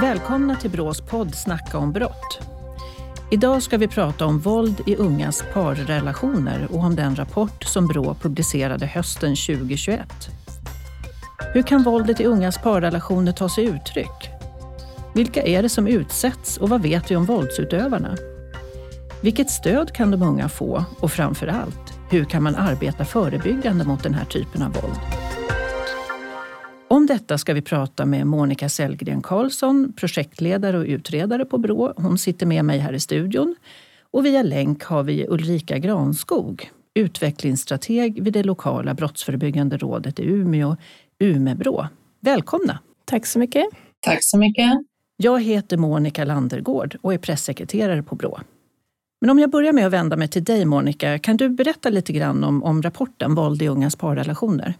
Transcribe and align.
Välkomna 0.00 0.56
till 0.56 0.70
Brås 0.70 1.00
podd 1.00 1.34
Snacka 1.34 1.78
om 1.78 1.92
brott. 1.92 2.40
Idag 3.30 3.62
ska 3.62 3.76
vi 3.78 3.88
prata 3.88 4.26
om 4.26 4.38
våld 4.38 4.80
i 4.86 4.96
ungas 4.96 5.44
parrelationer 5.54 6.68
och 6.72 6.78
om 6.78 6.96
den 6.96 7.16
rapport 7.16 7.64
som 7.64 7.86
Brå 7.86 8.14
publicerade 8.14 8.86
hösten 8.86 9.36
2021. 9.36 10.00
Hur 11.54 11.62
kan 11.62 11.82
våldet 11.82 12.20
i 12.20 12.24
ungas 12.24 12.58
parrelationer 12.58 13.32
ta 13.32 13.48
sig 13.48 13.64
uttryck? 13.64 14.30
Vilka 15.14 15.42
är 15.42 15.62
det 15.62 15.68
som 15.68 15.86
utsätts 15.86 16.56
och 16.56 16.68
vad 16.68 16.82
vet 16.82 17.10
vi 17.10 17.16
om 17.16 17.24
våldsutövarna? 17.24 18.16
Vilket 19.22 19.50
stöd 19.50 19.92
kan 19.92 20.10
de 20.10 20.22
unga 20.22 20.48
få 20.48 20.84
och 21.00 21.12
framför 21.12 21.46
allt, 21.46 21.98
hur 22.10 22.24
kan 22.24 22.42
man 22.42 22.54
arbeta 22.54 23.04
förebyggande 23.04 23.84
mot 23.84 24.02
den 24.02 24.14
här 24.14 24.24
typen 24.24 24.62
av 24.62 24.72
våld? 24.72 25.27
Om 26.90 27.06
detta 27.06 27.38
ska 27.38 27.54
vi 27.54 27.62
prata 27.62 28.06
med 28.06 28.26
Monica 28.26 28.68
Sellgren 28.68 29.22
Karlsson, 29.22 29.92
projektledare 29.96 30.78
och 30.78 30.84
utredare 30.84 31.44
på 31.44 31.58
Brå. 31.58 31.92
Hon 31.96 32.18
sitter 32.18 32.46
med 32.46 32.64
mig 32.64 32.78
här 32.78 32.92
i 32.92 33.00
studion. 33.00 33.56
Och 34.10 34.26
via 34.26 34.42
länk 34.42 34.84
har 34.84 35.02
vi 35.02 35.26
Ulrika 35.28 35.78
Granskog, 35.78 36.70
utvecklingsstrateg 36.94 38.22
vid 38.22 38.32
det 38.32 38.42
lokala 38.42 38.94
brottsförebyggande 38.94 39.76
rådet 39.76 40.20
i 40.20 40.24
Umeå, 40.24 40.76
Umebrå. 41.18 41.88
Välkomna! 42.20 42.78
Tack 43.04 43.26
så 43.26 43.38
mycket. 43.38 43.66
Tack 44.00 44.18
så 44.20 44.38
mycket. 44.38 44.72
Jag 45.16 45.42
heter 45.42 45.76
Monica 45.76 46.24
Landergård 46.24 46.96
och 47.00 47.14
är 47.14 47.18
pressekreterare 47.18 48.02
på 48.02 48.16
Brå. 48.16 48.40
Men 49.20 49.30
om 49.30 49.38
jag 49.38 49.50
börjar 49.50 49.72
med 49.72 49.86
att 49.86 49.92
vända 49.92 50.16
mig 50.16 50.28
till 50.28 50.44
dig 50.44 50.64
Monica, 50.64 51.18
kan 51.18 51.36
du 51.36 51.48
berätta 51.48 51.90
lite 51.90 52.12
grann 52.12 52.44
om, 52.44 52.62
om 52.62 52.82
rapporten 52.82 53.34
Våld 53.34 53.62
i 53.62 53.68
ungas 53.68 53.96
parrelationer? 53.96 54.74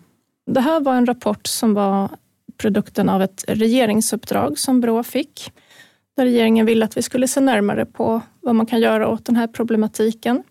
Det 0.51 0.61
här 0.61 0.81
var 0.81 0.95
en 0.95 1.07
rapport 1.07 1.47
som 1.47 1.75
var 1.75 2.09
produkten 2.57 3.09
av 3.09 3.23
ett 3.23 3.45
regeringsuppdrag 3.49 4.59
som 4.59 4.81
Brå 4.81 5.03
fick. 5.03 5.53
Där 6.17 6.25
regeringen 6.25 6.67
ville 6.67 6.85
att 6.85 6.97
vi 6.97 7.03
skulle 7.03 7.29
se 7.29 7.41
närmare 7.41 7.87
på 7.87 8.21
vad 8.41 8.55
man 8.55 8.67
kan 8.67 8.81
göra 8.81 9.09
åt 9.09 9.25
den 9.25 9.37
här 9.37 9.47
problematiken 9.47 10.43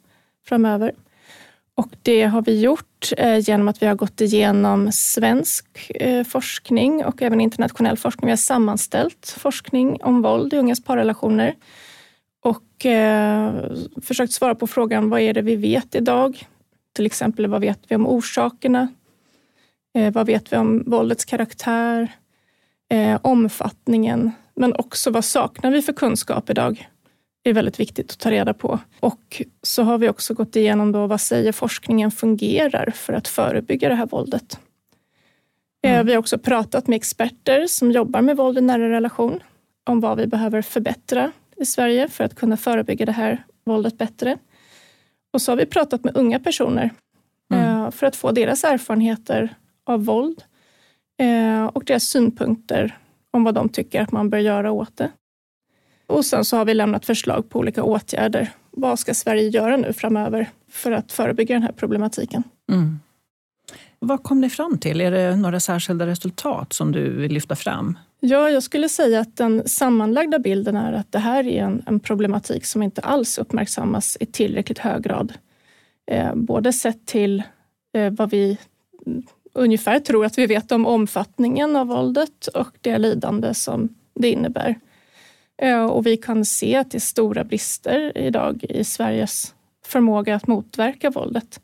framöver. 0.45 0.91
Och 1.75 1.89
det 2.01 2.23
har 2.23 2.41
vi 2.41 2.61
gjort 2.61 3.13
eh, 3.17 3.37
genom 3.39 3.67
att 3.67 3.81
vi 3.81 3.85
har 3.85 3.95
gått 3.95 4.21
igenom 4.21 4.91
svensk 4.91 5.91
eh, 5.95 6.23
forskning 6.23 7.05
och 7.05 7.21
även 7.21 7.41
internationell 7.41 7.97
forskning. 7.97 8.25
Vi 8.25 8.31
har 8.31 8.37
sammanställt 8.37 9.35
forskning 9.37 10.03
om 10.03 10.21
våld 10.21 10.53
i 10.53 10.57
ungas 10.57 10.83
parrelationer 10.83 11.55
och 12.41 12.85
eh, 12.85 13.53
försökt 14.01 14.33
svara 14.33 14.55
på 14.55 14.67
frågan 14.67 15.09
vad 15.09 15.21
är 15.21 15.33
det 15.33 15.41
vi 15.41 15.55
vet 15.55 15.95
idag? 15.95 16.47
Till 16.93 17.05
exempel 17.05 17.47
vad 17.47 17.61
vet 17.61 17.79
vi 17.87 17.95
om 17.95 18.07
orsakerna 18.07 18.87
Eh, 19.97 20.13
vad 20.13 20.25
vet 20.25 20.53
vi 20.53 20.57
om 20.57 20.83
våldets 20.85 21.25
karaktär? 21.25 22.11
Eh, 22.89 23.19
omfattningen, 23.21 24.31
men 24.55 24.73
också 24.75 25.11
vad 25.11 25.25
saknar 25.25 25.71
vi 25.71 25.81
för 25.81 25.93
kunskap 25.93 26.49
idag? 26.49 26.89
Det 27.41 27.49
är 27.49 27.53
väldigt 27.53 27.79
viktigt 27.79 28.11
att 28.11 28.19
ta 28.19 28.31
reda 28.31 28.53
på. 28.53 28.79
Och 28.99 29.41
så 29.61 29.83
har 29.83 29.97
vi 29.97 30.09
också 30.09 30.33
gått 30.33 30.55
igenom 30.55 30.91
då, 30.91 31.07
vad 31.07 31.21
säger 31.21 31.51
forskningen 31.51 32.11
fungerar 32.11 32.91
för 32.91 33.13
att 33.13 33.27
förebygga 33.27 33.89
det 33.89 33.95
här 33.95 34.05
våldet? 34.05 34.59
Eh, 35.83 35.93
mm. 35.93 36.05
Vi 36.05 36.11
har 36.11 36.19
också 36.19 36.37
pratat 36.37 36.87
med 36.87 36.95
experter 36.95 37.67
som 37.67 37.91
jobbar 37.91 38.21
med 38.21 38.37
våld 38.37 38.57
i 38.57 38.61
nära 38.61 38.89
relation 38.89 39.39
om 39.83 39.99
vad 39.99 40.17
vi 40.17 40.27
behöver 40.27 40.61
förbättra 40.61 41.31
i 41.55 41.65
Sverige 41.65 42.07
för 42.07 42.23
att 42.23 42.35
kunna 42.35 42.57
förebygga 42.57 43.05
det 43.05 43.11
här 43.11 43.45
våldet 43.63 43.97
bättre. 43.97 44.37
Och 45.33 45.41
så 45.41 45.51
har 45.51 45.57
vi 45.57 45.65
pratat 45.65 46.03
med 46.03 46.17
unga 46.17 46.39
personer 46.39 46.91
mm. 47.53 47.91
för 47.91 48.07
att 48.07 48.15
få 48.15 48.31
deras 48.31 48.63
erfarenheter 48.63 49.55
av 49.89 50.05
våld 50.05 50.43
eh, 51.19 51.65
och 51.65 51.83
deras 51.85 52.03
synpunkter 52.03 52.97
om 53.31 53.43
vad 53.43 53.53
de 53.53 53.69
tycker 53.69 54.01
att 54.01 54.11
man 54.11 54.29
bör 54.29 54.37
göra 54.37 54.71
åt 54.71 54.97
det. 54.97 55.11
Och 56.07 56.25
sen 56.25 56.45
så 56.45 56.57
har 56.57 56.65
vi 56.65 56.73
lämnat 56.73 57.05
förslag 57.05 57.49
på 57.49 57.59
olika 57.59 57.83
åtgärder. 57.83 58.51
Vad 58.71 58.99
ska 58.99 59.13
Sverige 59.13 59.49
göra 59.49 59.77
nu 59.77 59.93
framöver 59.93 60.49
för 60.69 60.91
att 60.91 61.11
förebygga 61.11 61.55
den 61.55 61.63
här 61.63 61.71
problematiken? 61.71 62.43
Mm. 62.71 62.99
Vad 63.99 64.23
kom 64.23 64.41
ni 64.41 64.49
fram 64.49 64.77
till? 64.77 65.01
Är 65.01 65.11
det 65.11 65.35
några 65.35 65.59
särskilda 65.59 66.07
resultat 66.07 66.73
som 66.73 66.91
du 66.91 67.09
vill 67.09 67.31
lyfta 67.31 67.55
fram? 67.55 67.97
Ja, 68.19 68.49
jag 68.49 68.63
skulle 68.63 68.89
säga 68.89 69.19
att 69.19 69.37
den 69.37 69.67
sammanlagda 69.67 70.39
bilden 70.39 70.75
är 70.75 70.93
att 70.93 71.11
det 71.11 71.19
här 71.19 71.47
är 71.47 71.63
en, 71.63 71.83
en 71.85 71.99
problematik 71.99 72.65
som 72.65 72.83
inte 72.83 73.01
alls 73.01 73.37
uppmärksammas 73.37 74.17
i 74.19 74.25
tillräckligt 74.25 74.79
hög 74.79 75.03
grad. 75.03 75.33
Eh, 76.11 76.35
både 76.35 76.73
sett 76.73 77.05
till 77.05 77.43
eh, 77.93 78.13
vad 78.13 78.29
vi 78.29 78.57
ungefär 79.57 79.99
tror 79.99 80.25
att 80.25 80.37
vi 80.37 80.45
vet 80.45 80.71
om 80.71 80.85
omfattningen 80.85 81.75
av 81.75 81.87
våldet 81.87 82.47
och 82.47 82.77
det 82.81 82.97
lidande 82.97 83.53
som 83.53 83.95
det 84.13 84.31
innebär. 84.31 84.75
Eh, 85.61 85.85
och 85.85 86.05
vi 86.05 86.17
kan 86.17 86.45
se 86.45 86.75
att 86.75 86.91
det 86.91 86.97
är 86.97 86.99
stora 86.99 87.43
brister 87.43 88.17
idag 88.17 88.63
i 88.69 88.83
Sveriges 88.83 89.55
förmåga 89.85 90.35
att 90.35 90.47
motverka 90.47 91.09
våldet. 91.09 91.59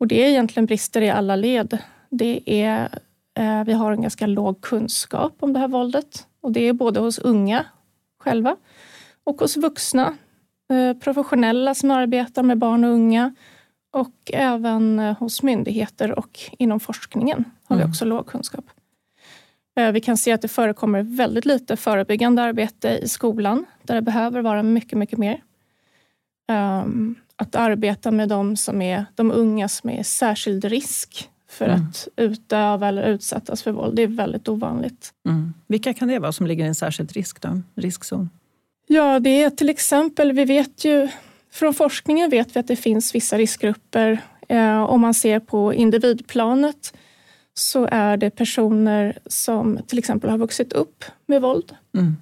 Och 0.00 0.06
det 0.06 0.24
är 0.24 0.28
egentligen 0.28 0.66
brister 0.66 1.00
i 1.00 1.10
alla 1.10 1.36
led. 1.36 1.78
Det 2.10 2.42
är, 2.46 2.88
eh, 3.38 3.64
vi 3.64 3.72
har 3.72 3.92
en 3.92 4.02
ganska 4.02 4.26
låg 4.26 4.60
kunskap 4.60 5.36
om 5.40 5.52
det 5.52 5.58
här 5.58 5.68
våldet 5.68 6.26
och 6.40 6.52
det 6.52 6.68
är 6.68 6.72
både 6.72 7.00
hos 7.00 7.18
unga 7.18 7.64
själva 8.18 8.56
och 9.24 9.40
hos 9.40 9.56
vuxna 9.56 10.16
eh, 10.72 10.98
professionella 10.98 11.74
som 11.74 11.90
arbetar 11.90 12.42
med 12.42 12.58
barn 12.58 12.84
och 12.84 12.90
unga 12.90 13.34
och 13.90 14.30
även 14.32 14.98
eh, 14.98 15.16
hos 15.18 15.42
myndigheter 15.42 16.18
och 16.18 16.40
inom 16.58 16.80
forskningen 16.80 17.44
har 17.64 17.76
vi 17.76 17.82
mm. 17.82 17.90
också 17.90 18.04
låg 18.04 18.26
kunskap. 18.26 18.64
Eh, 19.76 19.92
vi 19.92 20.00
kan 20.00 20.16
se 20.16 20.32
att 20.32 20.42
det 20.42 20.48
förekommer 20.48 21.02
väldigt 21.02 21.44
lite 21.44 21.76
förebyggande 21.76 22.42
arbete 22.42 22.88
i 23.02 23.08
skolan, 23.08 23.66
där 23.82 23.94
det 23.94 24.02
behöver 24.02 24.42
vara 24.42 24.62
mycket, 24.62 24.98
mycket 24.98 25.18
mer. 25.18 25.42
Ehm, 26.48 27.14
att 27.36 27.54
arbeta 27.54 28.10
med 28.10 28.28
de, 28.28 28.56
som 28.56 28.82
är, 28.82 29.06
de 29.14 29.32
unga 29.32 29.68
som 29.68 29.90
är 29.90 30.02
särskild 30.02 30.64
risk 30.64 31.30
för 31.50 31.64
mm. 31.64 31.80
att 31.82 32.08
utöva 32.16 32.88
eller 32.88 33.02
utsättas 33.02 33.62
för 33.62 33.72
våld, 33.72 33.96
det 33.96 34.02
är 34.02 34.06
väldigt 34.06 34.48
ovanligt. 34.48 35.12
Mm. 35.28 35.54
Vilka 35.66 35.94
kan 35.94 36.08
det 36.08 36.18
vara 36.18 36.32
som 36.32 36.46
ligger 36.46 36.64
i 36.64 36.68
en 36.68 36.74
särskild 36.74 37.12
risk 37.12 37.40
då? 37.40 37.62
riskzon? 37.74 38.30
Ja, 38.86 39.20
det 39.20 39.42
är 39.42 39.50
till 39.50 39.68
exempel, 39.68 40.32
vi 40.32 40.44
vet 40.44 40.84
ju 40.84 41.08
från 41.58 41.74
forskningen 41.74 42.30
vet 42.30 42.56
vi 42.56 42.60
att 42.60 42.66
det 42.66 42.76
finns 42.76 43.14
vissa 43.14 43.38
riskgrupper. 43.38 44.20
Eh, 44.48 44.82
om 44.82 45.00
man 45.00 45.14
ser 45.14 45.40
på 45.40 45.74
individplanet 45.74 46.96
så 47.54 47.88
är 47.90 48.16
det 48.16 48.30
personer 48.30 49.18
som 49.26 49.78
till 49.86 49.98
exempel 49.98 50.30
har 50.30 50.38
vuxit 50.38 50.72
upp 50.72 51.04
med 51.26 51.42
våld. 51.42 51.76
Mm. 51.94 52.16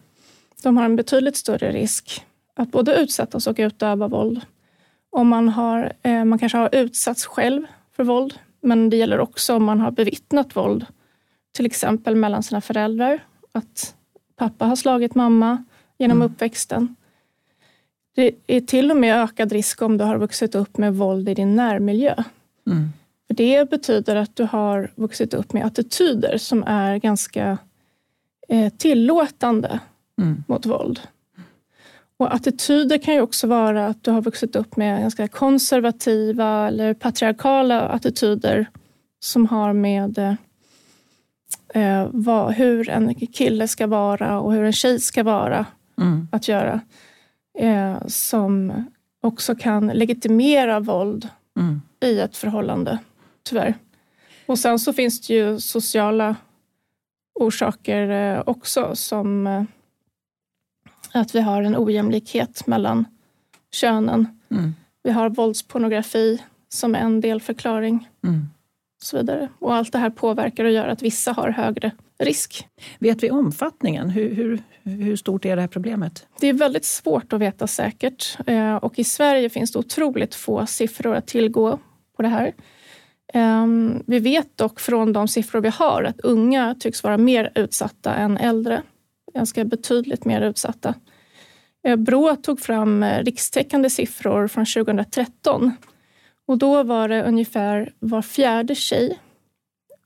De 0.62 0.76
har 0.76 0.84
en 0.84 0.96
betydligt 0.96 1.36
större 1.36 1.72
risk 1.72 2.24
att 2.54 2.70
både 2.70 2.96
utsättas 2.96 3.46
och 3.46 3.56
utöva 3.58 4.08
våld. 4.08 4.40
Om 5.10 5.28
man, 5.28 5.48
har, 5.48 5.92
eh, 6.02 6.24
man 6.24 6.38
kanske 6.38 6.58
har 6.58 6.74
utsatts 6.74 7.26
själv 7.26 7.66
för 7.96 8.04
våld, 8.04 8.34
men 8.60 8.90
det 8.90 8.96
gäller 8.96 9.20
också 9.20 9.54
om 9.54 9.64
man 9.64 9.80
har 9.80 9.90
bevittnat 9.90 10.56
våld. 10.56 10.86
Till 11.54 11.66
exempel 11.66 12.16
mellan 12.16 12.42
sina 12.42 12.60
föräldrar, 12.60 13.24
att 13.52 13.94
pappa 14.36 14.64
har 14.64 14.76
slagit 14.76 15.14
mamma 15.14 15.64
genom 15.98 16.18
mm. 16.18 16.32
uppväxten. 16.32 16.96
Det 18.16 18.34
är 18.46 18.60
till 18.60 18.90
och 18.90 18.96
med 18.96 19.22
ökad 19.22 19.52
risk 19.52 19.82
om 19.82 19.98
du 19.98 20.04
har 20.04 20.18
vuxit 20.18 20.54
upp 20.54 20.78
med 20.78 20.94
våld 20.94 21.28
i 21.28 21.34
din 21.34 21.56
närmiljö. 21.56 22.14
Mm. 22.66 22.88
För 23.26 23.34
Det 23.34 23.70
betyder 23.70 24.16
att 24.16 24.36
du 24.36 24.44
har 24.44 24.90
vuxit 24.94 25.34
upp 25.34 25.52
med 25.52 25.66
attityder 25.66 26.38
som 26.38 26.64
är 26.66 26.96
ganska 26.96 27.58
eh, 28.48 28.72
tillåtande 28.72 29.80
mm. 30.18 30.44
mot 30.48 30.66
våld. 30.66 31.00
Och 32.16 32.34
Attityder 32.34 32.98
kan 32.98 33.14
ju 33.14 33.20
också 33.20 33.46
vara 33.46 33.86
att 33.86 34.04
du 34.04 34.10
har 34.10 34.22
vuxit 34.22 34.56
upp 34.56 34.76
med 34.76 35.00
ganska 35.00 35.28
konservativa 35.28 36.68
eller 36.68 36.94
patriarkala 36.94 37.80
attityder 37.80 38.66
som 39.20 39.46
har 39.46 39.72
med 39.72 40.36
eh, 41.74 42.08
vad, 42.10 42.54
hur 42.54 42.88
en 42.90 43.14
kille 43.14 43.68
ska 43.68 43.86
vara 43.86 44.40
och 44.40 44.52
hur 44.52 44.64
en 44.64 44.72
tjej 44.72 45.00
ska 45.00 45.22
vara 45.22 45.66
mm. 46.00 46.28
att 46.32 46.48
göra 46.48 46.80
eh, 47.56 48.06
som 48.06 48.84
också 49.20 49.54
kan 49.54 49.86
legitimera 49.86 50.80
våld 50.80 51.28
mm. 51.58 51.82
i 52.00 52.20
ett 52.20 52.36
förhållande, 52.36 52.98
tyvärr. 53.42 53.74
Och 54.46 54.58
sen 54.58 54.78
så 54.78 54.92
finns 54.92 55.20
det 55.20 55.34
ju 55.34 55.60
sociala 55.60 56.36
orsaker 57.34 58.08
eh, 58.10 58.42
också 58.46 58.96
som 58.96 59.46
eh, 59.46 59.62
att 61.12 61.34
vi 61.34 61.40
har 61.40 61.62
en 61.62 61.76
ojämlikhet 61.76 62.66
mellan 62.66 63.04
könen. 63.72 64.40
Mm. 64.50 64.74
Vi 65.02 65.10
har 65.10 65.30
våldspornografi 65.30 66.42
som 66.68 66.94
en 66.94 67.20
delförklaring. 67.20 68.08
Mm. 68.24 68.48
Och 68.96 69.02
så 69.02 69.16
vidare. 69.16 69.48
Och 69.58 69.74
allt 69.74 69.92
det 69.92 69.98
här 69.98 70.10
påverkar 70.10 70.64
och 70.64 70.70
gör 70.70 70.88
att 70.88 71.02
vissa 71.02 71.32
har 71.32 71.50
högre 71.50 71.90
risk. 72.18 72.68
Vet 72.98 73.22
vi 73.22 73.30
omfattningen? 73.30 74.10
Hur, 74.10 74.34
hur, 74.34 74.62
hur 74.82 75.16
stort 75.16 75.44
är 75.44 75.56
det 75.56 75.62
här 75.62 75.68
problemet? 75.68 76.26
Det 76.40 76.46
är 76.46 76.52
väldigt 76.52 76.84
svårt 76.84 77.32
att 77.32 77.40
veta 77.40 77.66
säkert. 77.66 78.38
Eh, 78.46 78.76
och 78.76 78.98
i 78.98 79.04
Sverige 79.04 79.50
finns 79.50 79.72
det 79.72 79.78
otroligt 79.78 80.34
få 80.34 80.66
siffror 80.66 81.14
att 81.14 81.26
tillgå 81.26 81.78
på 82.16 82.22
det 82.22 82.28
här. 82.28 82.54
Ehm, 83.32 84.02
vi 84.06 84.18
vet 84.18 84.56
dock 84.58 84.80
från 84.80 85.12
de 85.12 85.28
siffror 85.28 85.60
vi 85.60 85.68
har 85.68 86.02
att 86.02 86.20
unga 86.20 86.74
tycks 86.80 87.02
vara 87.02 87.18
mer 87.18 87.52
utsatta 87.54 88.14
än 88.14 88.36
äldre 88.36 88.82
ganska 89.34 89.64
betydligt 89.64 90.24
mer 90.24 90.40
utsatta. 90.40 90.94
Eh, 91.86 91.96
Brå 91.96 92.36
tog 92.36 92.60
fram 92.60 93.02
eh, 93.02 93.24
rikstäckande 93.24 93.90
siffror 93.90 94.48
från 94.48 94.66
2013 94.66 95.72
och 96.46 96.58
då 96.58 96.82
var 96.82 97.08
det 97.08 97.22
ungefär 97.22 97.92
var 97.98 98.22
fjärde 98.22 98.74
tjej 98.74 99.18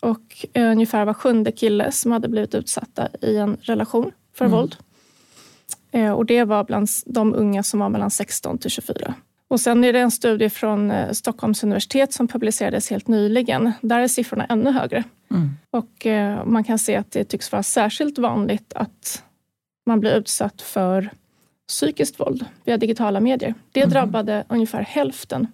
och 0.01 0.47
ungefär 0.55 1.05
var 1.05 1.15
sjunde 1.15 1.53
kille 1.53 1.93
som 1.93 2.13
hade 2.13 2.29
blivit 2.29 2.55
utsatta 2.55 3.09
i 3.21 3.37
en 3.37 3.57
relation 3.61 4.13
för 4.35 4.45
mm. 4.45 4.57
våld. 4.57 4.77
Och 6.17 6.27
det 6.27 6.45
var 6.45 6.65
bland 6.65 6.89
de 7.07 7.35
unga 7.35 7.63
som 7.63 7.81
var 7.81 7.89
mellan 7.89 8.11
16 8.11 8.59
till 8.59 8.71
24. 8.71 9.15
Och 9.51 9.61
sen 9.61 9.85
är 9.85 9.93
det 9.93 9.99
en 9.99 10.11
studie 10.11 10.51
från 10.51 10.91
eh, 10.91 11.13
Stockholms 11.13 11.65
universitet 11.65 12.13
som 12.13 12.29
publicerades 12.29 12.91
helt 12.91 13.09
nyligen. 13.09 13.73
Där 13.81 14.01
är 14.01 14.09
siffrorna 14.09 14.45
ännu 14.45 14.71
högre. 14.71 15.05
Mm. 15.31 15.51
Och 15.71 16.07
eh, 16.07 16.45
man 16.45 16.65
kan 16.65 16.79
se 16.79 16.97
att 16.97 17.11
det 17.11 17.25
tycks 17.25 17.53
vara 17.53 17.63
särskilt 17.63 18.19
vanligt 18.19 18.73
att 18.75 19.23
man 19.87 20.01
blir 20.01 20.17
utsatt 20.17 20.63
för 20.63 21.11
psykiskt 21.69 22.21
våld 22.21 22.45
via 22.65 22.77
digitala 22.77 23.21
medier. 23.21 23.55
Det 23.73 23.81
mm. 23.81 23.91
drabbade 23.91 24.45
ungefär 24.49 24.83
hälften 24.83 25.47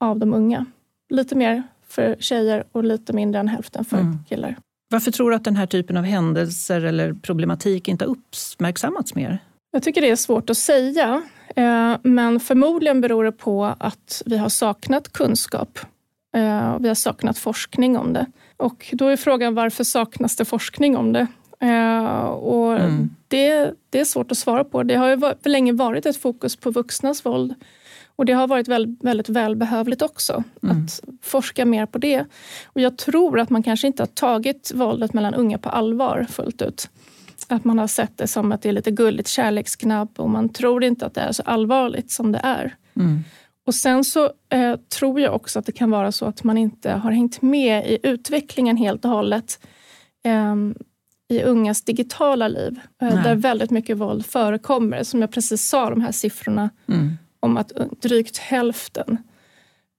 av 0.00 0.18
de 0.18 0.34
unga. 0.34 0.66
Lite 1.08 1.34
mer 1.34 1.62
för 1.92 2.16
tjejer 2.20 2.64
och 2.72 2.84
lite 2.84 3.12
mindre 3.12 3.40
än 3.40 3.48
hälften 3.48 3.84
för 3.84 3.98
mm. 3.98 4.18
killar. 4.28 4.56
Varför 4.90 5.10
tror 5.10 5.30
du 5.30 5.36
att 5.36 5.44
den 5.44 5.56
här 5.56 5.66
typen 5.66 5.96
av 5.96 6.04
händelser 6.04 6.84
eller 6.84 7.12
problematik 7.14 7.88
inte 7.88 8.04
har 8.04 8.10
uppmärksammats 8.10 9.14
mer? 9.14 9.38
Jag 9.70 9.82
tycker 9.82 10.00
det 10.00 10.10
är 10.10 10.16
svårt 10.16 10.50
att 10.50 10.56
säga. 10.56 11.22
Eh, 11.56 11.96
men 12.02 12.40
förmodligen 12.40 13.00
beror 13.00 13.24
det 13.24 13.32
på 13.32 13.64
att 13.78 14.22
vi 14.26 14.36
har 14.36 14.48
saknat 14.48 15.12
kunskap. 15.12 15.78
Eh, 16.36 16.78
vi 16.78 16.88
har 16.88 16.94
saknat 16.94 17.38
forskning 17.38 17.98
om 17.98 18.12
det. 18.12 18.26
Och 18.56 18.90
då 18.92 19.06
är 19.06 19.16
frågan 19.16 19.54
varför 19.54 19.84
saknas 19.84 20.36
det 20.36 20.44
forskning 20.44 20.96
om 20.96 21.12
det? 21.12 21.26
Eh, 21.60 22.24
och 22.24 22.72
mm. 22.72 23.10
det, 23.28 23.74
det 23.90 24.00
är 24.00 24.04
svårt 24.04 24.30
att 24.30 24.38
svara 24.38 24.64
på. 24.64 24.82
Det 24.82 24.94
har 24.94 25.08
ju 25.08 25.20
länge 25.44 25.72
varit 25.72 26.06
ett 26.06 26.16
fokus 26.16 26.56
på 26.56 26.70
vuxnas 26.70 27.26
våld. 27.26 27.54
Och 28.16 28.24
det 28.24 28.32
har 28.32 28.48
varit 28.48 28.68
väldigt, 28.68 29.04
väldigt 29.04 29.28
välbehövligt 29.28 30.02
också, 30.02 30.44
mm. 30.62 30.84
att 30.84 31.00
forska 31.22 31.66
mer 31.66 31.86
på 31.86 31.98
det. 31.98 32.24
Och 32.64 32.80
jag 32.80 32.98
tror 32.98 33.40
att 33.40 33.50
man 33.50 33.62
kanske 33.62 33.86
inte 33.86 34.02
har 34.02 34.06
tagit 34.06 34.72
våldet 34.74 35.12
mellan 35.12 35.34
unga 35.34 35.58
på 35.58 35.68
allvar 35.68 36.26
fullt 36.30 36.62
ut. 36.62 36.90
Att 37.48 37.64
man 37.64 37.78
har 37.78 37.86
sett 37.86 38.18
det 38.18 38.26
som 38.26 38.52
att 38.52 38.62
det 38.62 38.68
är 38.68 38.72
lite 38.72 38.90
gulligt 38.90 39.28
kärleksknapp 39.28 40.20
och 40.20 40.30
man 40.30 40.48
tror 40.48 40.84
inte 40.84 41.06
att 41.06 41.14
det 41.14 41.20
är 41.20 41.32
så 41.32 41.42
allvarligt 41.42 42.10
som 42.10 42.32
det 42.32 42.40
är. 42.42 42.76
Mm. 42.96 43.24
Och 43.66 43.74
sen 43.74 44.04
så 44.04 44.30
eh, 44.48 44.76
tror 44.76 45.20
jag 45.20 45.34
också 45.34 45.58
att 45.58 45.66
det 45.66 45.72
kan 45.72 45.90
vara 45.90 46.12
så 46.12 46.26
att 46.26 46.44
man 46.44 46.58
inte 46.58 46.92
har 46.92 47.10
hängt 47.10 47.42
med 47.42 47.86
i 47.86 47.98
utvecklingen 48.02 48.76
helt 48.76 49.04
och 49.04 49.10
hållet 49.10 49.66
eh, 50.24 50.54
i 51.28 51.42
ungas 51.42 51.82
digitala 51.82 52.48
liv, 52.48 52.80
eh, 53.02 53.22
där 53.22 53.34
väldigt 53.34 53.70
mycket 53.70 53.96
våld 53.96 54.26
förekommer. 54.26 55.02
Som 55.02 55.20
jag 55.20 55.30
precis 55.30 55.68
sa, 55.68 55.90
de 55.90 56.00
här 56.00 56.12
siffrorna 56.12 56.70
mm. 56.88 57.18
Om 57.42 57.56
att 57.56 57.72
drygt 58.02 58.38
hälften 58.38 59.16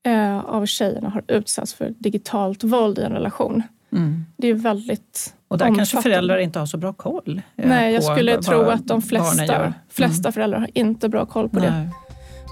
eh, 0.05 0.39
av 0.39 0.65
tjejerna 0.65 1.09
har 1.09 1.23
utsatts 1.27 1.73
för 1.73 1.93
digitalt 1.99 2.63
våld 2.63 2.99
i 2.99 3.01
en 3.01 3.11
relation. 3.11 3.63
Mm. 3.91 4.25
Det 4.37 4.47
är 4.47 4.53
väldigt 4.53 5.35
Och 5.47 5.57
där 5.57 5.75
kanske 5.75 6.01
föräldrar 6.01 6.37
inte 6.37 6.59
har 6.59 6.65
så 6.65 6.77
bra 6.77 6.93
koll? 6.93 7.41
Eh, 7.55 7.67
Nej, 7.67 7.93
jag 7.93 8.03
skulle 8.03 8.41
tro 8.41 8.61
att 8.61 8.87
de 8.87 9.01
flesta, 9.01 9.55
mm. 9.55 9.73
flesta 9.89 10.31
föräldrar 10.31 10.59
har 10.59 10.69
inte 10.73 11.09
bra 11.09 11.25
koll 11.25 11.49
på 11.49 11.59
Nej. 11.59 11.69
det. 11.69 11.89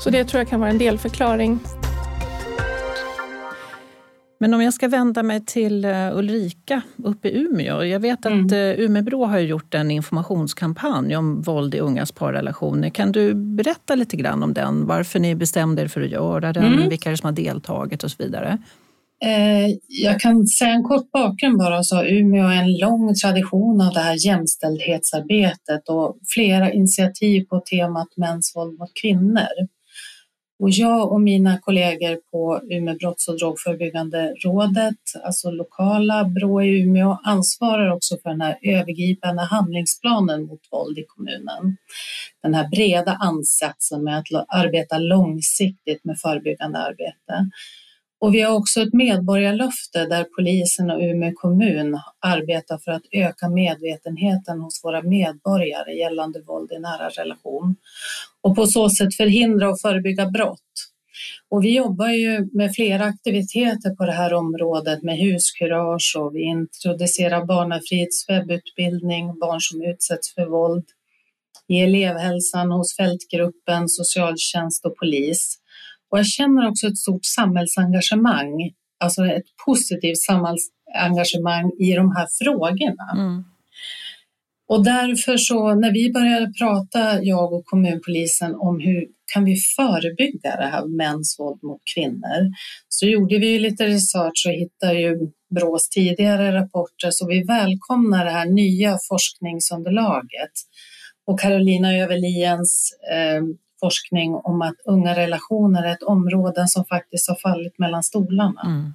Så 0.04 0.10
det 0.10 0.24
tror 0.24 0.40
jag 0.40 0.50
kan 0.50 0.60
vara 0.60 0.70
en 0.70 0.78
delförklaring. 0.78 1.60
Men 4.42 4.54
om 4.54 4.62
jag 4.62 4.74
ska 4.74 4.88
vända 4.88 5.24
mig 5.24 5.46
till 5.46 5.86
eh, 5.86 6.18
Ulrika 6.18 6.82
uppe 7.04 7.30
i 7.30 7.38
Umeå. 7.38 7.84
Jag 7.84 8.00
vet 8.00 8.20
att 8.26 8.32
mm. 8.32 8.54
Eh, 8.54 8.86
Umebro 8.86 9.26
har 9.26 9.40
gjort 9.40 9.74
en 9.74 9.92
informationskampanj 9.92 11.16
om 11.16 11.42
våld 11.42 11.76
i 11.76 11.80
ungas 11.80 12.12
parrelationer. 12.12 12.90
Kan 12.90 13.12
du 13.12 13.34
berätta 13.34 13.96
lite 13.96 14.18
grann 14.18 14.44
om 14.44 14.54
den? 14.54 14.88
Varför 14.88 15.20
ni 15.20 15.36
bestämde 15.36 15.82
er 15.82 15.88
för 15.88 16.02
att 16.02 16.10
göra 16.10 16.54
den? 16.54 16.66
Mm. 16.66 16.90
Vilka 16.90 17.18
som 17.18 17.28
har 17.28 17.32
deltagit 17.32 18.04
och 18.04 18.12
så 18.12 18.24
vidare? 18.24 18.58
Eh, 19.26 19.76
jag 19.88 20.20
kan 20.20 20.48
säga 20.48 20.72
en 20.72 20.84
kort 20.84 21.12
bakgrund 21.12 21.58
bara. 21.58 21.84
Så 21.84 22.04
Umeå 22.04 22.44
har 22.44 22.54
en 22.54 22.78
lång 22.78 23.16
tradition 23.16 23.82
av 23.82 23.94
det 23.94 24.00
här 24.00 24.26
jämställdhetsarbetet 24.28 25.90
och 25.90 26.18
flera 26.34 26.72
initiativ 26.72 27.44
på 27.44 27.60
temat 27.60 28.18
mäns 28.18 28.54
våld 28.56 28.80
mot 28.80 28.92
kvinnor. 29.02 29.81
Och 30.62 30.70
jag 30.70 31.12
och 31.12 31.22
mina 31.22 31.58
kollegor 31.60 32.20
på 32.32 32.62
Umeå 32.70 32.96
brotts 32.96 33.28
och 33.28 33.38
drogförebyggande 33.38 34.34
rådet, 34.46 35.00
alltså 35.24 35.52
lokala 35.52 36.24
Brå 36.24 36.62
i 36.62 36.82
Umeå, 36.82 37.18
ansvarar 37.24 37.92
också 37.92 38.18
för 38.24 38.30
den 38.30 38.42
här 38.42 38.60
övergripande 38.62 39.42
handlingsplanen 39.42 40.46
mot 40.46 40.60
våld 40.72 40.98
i 40.98 41.06
kommunen. 41.08 41.78
Den 42.44 42.54
här 42.54 42.70
breda 42.70 43.12
ansatsen 43.12 44.04
med 44.04 44.18
att 44.18 44.46
arbeta 44.48 44.98
långsiktigt 44.98 46.06
med 46.06 46.20
förebyggande 46.20 46.80
arbete. 46.80 47.50
Och 48.22 48.34
vi 48.34 48.42
har 48.42 48.56
också 48.58 48.82
ett 48.82 48.94
medborgarlöfte 48.94 50.06
där 50.06 50.24
polisen 50.36 50.92
och 50.92 51.02
Umeå 51.02 51.32
kommun 51.36 52.00
arbetar 52.20 52.78
för 52.78 52.92
att 52.92 53.04
öka 53.12 53.50
medvetenheten 53.50 54.60
hos 54.60 54.84
våra 54.84 55.02
medborgare 55.02 55.94
gällande 55.94 56.42
våld 56.42 56.72
i 56.72 56.80
nära 56.80 57.10
relation 57.10 57.76
och 58.42 58.56
på 58.56 58.68
så 58.68 58.90
sätt 58.90 59.16
förhindra 59.16 59.70
och 59.70 59.82
förebygga 59.82 60.26
brott. 60.26 60.72
Och 61.50 61.64
vi 61.64 61.76
jobbar 61.76 62.10
ju 62.10 62.50
med 62.54 62.76
flera 62.76 63.06
aktiviteter 63.06 63.96
på 63.96 64.06
det 64.06 64.12
här 64.12 64.34
området 64.34 65.04
med 65.04 65.18
huskurage 65.18 66.16
och 66.20 66.36
vi 66.36 66.42
introducerar 66.42 67.46
barnafrids 67.46 68.30
webbutbildning, 68.30 69.40
barn 69.40 69.62
som 69.62 69.82
utsätts 69.82 70.34
för 70.34 70.46
våld, 70.46 70.86
i 71.68 71.80
elevhälsan 71.80 72.72
hos 72.72 72.96
fältgruppen, 72.96 73.90
socialtjänst 73.90 74.86
och 74.86 74.98
polis. 74.98 75.61
Och 76.12 76.20
jag 76.20 76.28
känner 76.28 76.70
också 76.70 76.88
ett 76.88 76.98
stort 76.98 77.26
samhällsengagemang, 77.26 78.72
alltså 79.00 79.26
ett 79.26 79.46
positivt 79.66 80.18
samhällsengagemang 80.18 81.72
i 81.80 81.94
de 81.94 82.16
här 82.16 82.28
frågorna. 82.44 83.12
Mm. 83.14 83.44
Och 84.68 84.84
därför 84.84 85.38
så 85.38 85.76
när 85.76 85.92
vi 85.94 86.12
började 86.12 86.54
prata, 86.54 87.24
jag 87.24 87.54
och 87.54 87.66
kommunpolisen, 87.66 88.56
om 88.56 88.80
hur 88.80 89.08
kan 89.34 89.46
vi 89.46 89.56
förebygga 89.76 90.56
det 90.56 90.66
här 90.66 90.86
mäns 90.86 91.36
våld 91.40 91.64
mot 91.64 91.82
kvinnor, 91.96 92.52
så 92.90 93.06
gjorde 93.06 93.38
vi 93.38 93.60
lite 93.60 93.88
research 93.88 94.46
och 94.48 94.54
hittade 94.54 95.00
ju 95.00 95.18
Brås 95.56 95.90
tidigare 95.90 96.54
rapporter, 96.54 97.12
så 97.12 97.28
vi 97.28 97.44
välkomnar 97.44 98.26
det 98.26 98.32
här 98.32 98.46
nya 98.46 98.98
forskningsunderlaget. 99.10 100.52
Och 101.28 101.40
Carolina 101.40 101.98
Överliens 101.98 103.00
eh, 103.12 103.42
forskning 103.82 104.36
om 104.36 104.62
att 104.62 104.76
unga 104.86 105.16
relationer 105.16 105.84
är 105.84 105.92
ett 105.92 106.04
område 106.04 106.68
som 106.68 106.86
faktiskt 106.86 107.30
har 107.30 107.36
fallit 107.36 107.80
mellan 107.80 108.04
stolarna. 108.04 108.62
Mm. 108.66 108.94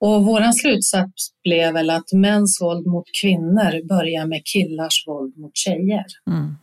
Och 0.00 0.24
vår 0.24 0.52
slutsats 0.52 1.32
blev 1.44 1.74
väl 1.74 1.90
att 1.90 2.12
mäns 2.12 2.62
våld 2.62 2.86
mot 2.86 3.04
kvinnor 3.22 3.88
börjar 3.88 4.26
med 4.26 4.42
killars 4.44 5.04
våld 5.06 5.38
mot 5.38 5.56
tjejer. 5.56 6.04
Mm. 6.26 6.56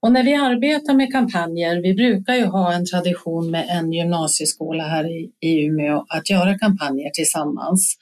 Och 0.00 0.12
när 0.12 0.22
vi 0.22 0.34
arbetar 0.34 0.94
med 0.94 1.12
kampanjer, 1.12 1.82
vi 1.82 1.94
brukar 1.94 2.34
ju 2.34 2.44
ha 2.44 2.72
en 2.72 2.86
tradition 2.86 3.50
med 3.50 3.66
en 3.68 3.92
gymnasieskola 3.92 4.84
här 4.84 5.04
i, 5.10 5.30
i 5.40 5.64
Umeå 5.64 6.06
att 6.08 6.30
göra 6.30 6.58
kampanjer 6.58 7.10
tillsammans 7.10 7.96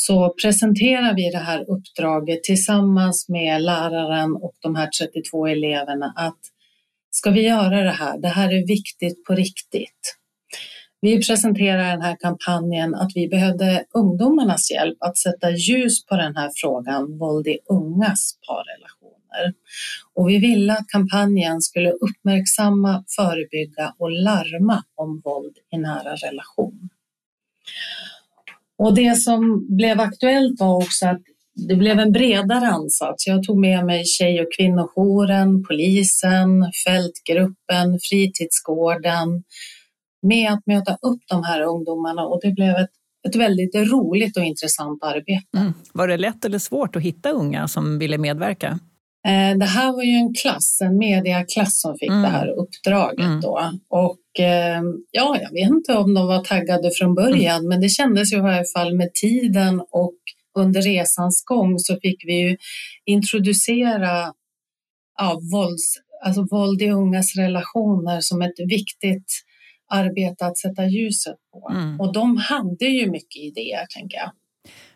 så 0.00 0.34
presenterar 0.42 1.14
vi 1.14 1.30
det 1.30 1.38
här 1.38 1.70
uppdraget 1.70 2.42
tillsammans 2.42 3.28
med 3.28 3.62
läraren 3.62 4.34
och 4.34 4.54
de 4.60 4.76
här 4.76 4.88
32 5.00 5.46
eleverna 5.46 6.12
att 6.16 6.38
ska 7.10 7.30
vi 7.30 7.42
göra 7.42 7.82
det 7.82 7.90
här? 7.90 8.18
Det 8.18 8.28
här 8.28 8.52
är 8.52 8.66
viktigt 8.66 9.24
på 9.24 9.34
riktigt. 9.34 10.16
Vi 11.00 11.26
presenterar 11.26 11.90
den 11.90 12.02
här 12.02 12.16
kampanjen 12.20 12.94
att 12.94 13.10
vi 13.14 13.28
behövde 13.28 13.84
ungdomarnas 13.94 14.70
hjälp 14.70 14.96
att 15.00 15.18
sätta 15.18 15.50
ljus 15.50 16.06
på 16.06 16.16
den 16.16 16.36
här 16.36 16.50
frågan, 16.54 17.18
våld 17.18 17.46
i 17.46 17.58
ungas 17.68 18.38
parrelationer. 18.48 19.54
Och 20.14 20.28
vi 20.28 20.38
ville 20.38 20.72
att 20.72 20.88
kampanjen 20.88 21.60
skulle 21.60 21.90
uppmärksamma, 21.90 23.04
förebygga 23.16 23.94
och 23.98 24.10
larma 24.10 24.84
om 24.94 25.20
våld 25.24 25.56
i 25.72 25.78
nära 25.78 26.14
relation. 26.14 26.88
Och 28.78 28.94
det 28.94 29.14
som 29.14 29.66
blev 29.76 30.00
aktuellt 30.00 30.60
var 30.60 30.76
också 30.76 31.06
att 31.06 31.22
det 31.68 31.76
blev 31.76 31.98
en 31.98 32.12
bredare 32.12 32.66
ansats. 32.66 33.26
Jag 33.26 33.42
tog 33.42 33.58
med 33.58 33.84
mig 33.84 34.04
tjej 34.04 34.40
och 34.40 34.46
kvinnojouren, 34.56 35.64
polisen, 35.64 36.72
fältgruppen, 36.86 37.98
fritidsgården 38.10 39.42
med 40.22 40.52
att 40.52 40.66
möta 40.66 40.92
upp 40.92 41.20
de 41.28 41.44
här 41.44 41.62
ungdomarna 41.62 42.22
och 42.22 42.40
det 42.42 42.52
blev 42.52 42.76
ett, 42.76 42.90
ett 43.28 43.36
väldigt 43.36 43.74
roligt 43.74 44.36
och 44.36 44.42
intressant 44.44 45.02
arbete. 45.02 45.42
Mm. 45.56 45.72
Var 45.92 46.08
det 46.08 46.16
lätt 46.16 46.44
eller 46.44 46.58
svårt 46.58 46.96
att 46.96 47.02
hitta 47.02 47.30
unga 47.30 47.68
som 47.68 47.98
ville 47.98 48.18
medverka? 48.18 48.78
Eh, 49.26 49.58
det 49.58 49.64
här 49.64 49.92
var 49.92 50.02
ju 50.02 50.12
en 50.12 50.34
klass, 50.34 50.78
en 50.80 50.98
mediaklass 50.98 51.80
som 51.80 51.96
fick 51.98 52.10
mm. 52.10 52.22
det 52.22 52.28
här 52.28 52.48
uppdraget 52.48 53.26
mm. 53.26 53.40
då. 53.40 53.70
Och 53.88 54.44
eh, 54.44 54.82
ja, 55.10 55.38
jag 55.42 55.52
vet 55.52 55.70
inte 55.70 55.94
om 55.94 56.14
de 56.14 56.26
var 56.26 56.44
taggade 56.44 56.90
från 56.90 57.14
början, 57.14 57.56
mm. 57.56 57.68
men 57.68 57.80
det 57.80 57.88
kändes 57.88 58.32
ju 58.32 58.36
i 58.36 58.40
varje 58.40 58.64
fall 58.76 58.96
med 58.96 59.14
tiden 59.14 59.80
och 59.90 60.14
under 60.58 60.82
resans 60.82 61.44
gång 61.46 61.78
så 61.78 61.96
fick 62.02 62.24
vi 62.26 62.40
ju 62.40 62.56
introducera 63.04 64.32
ja, 65.18 65.40
vålds, 65.52 65.94
alltså 66.24 66.46
våld 66.50 66.82
i 66.82 66.90
ungas 66.90 67.36
relationer 67.36 68.20
som 68.20 68.42
ett 68.42 68.60
viktigt 68.68 69.32
arbete 69.88 70.46
att 70.46 70.58
sätta 70.58 70.86
ljuset 70.86 71.36
på. 71.52 71.70
Mm. 71.72 72.00
Och 72.00 72.12
de 72.12 72.36
hade 72.36 72.86
ju 72.86 73.10
mycket 73.10 73.42
idéer, 73.42 73.86
tänker 73.96 74.16
jag. 74.16 74.30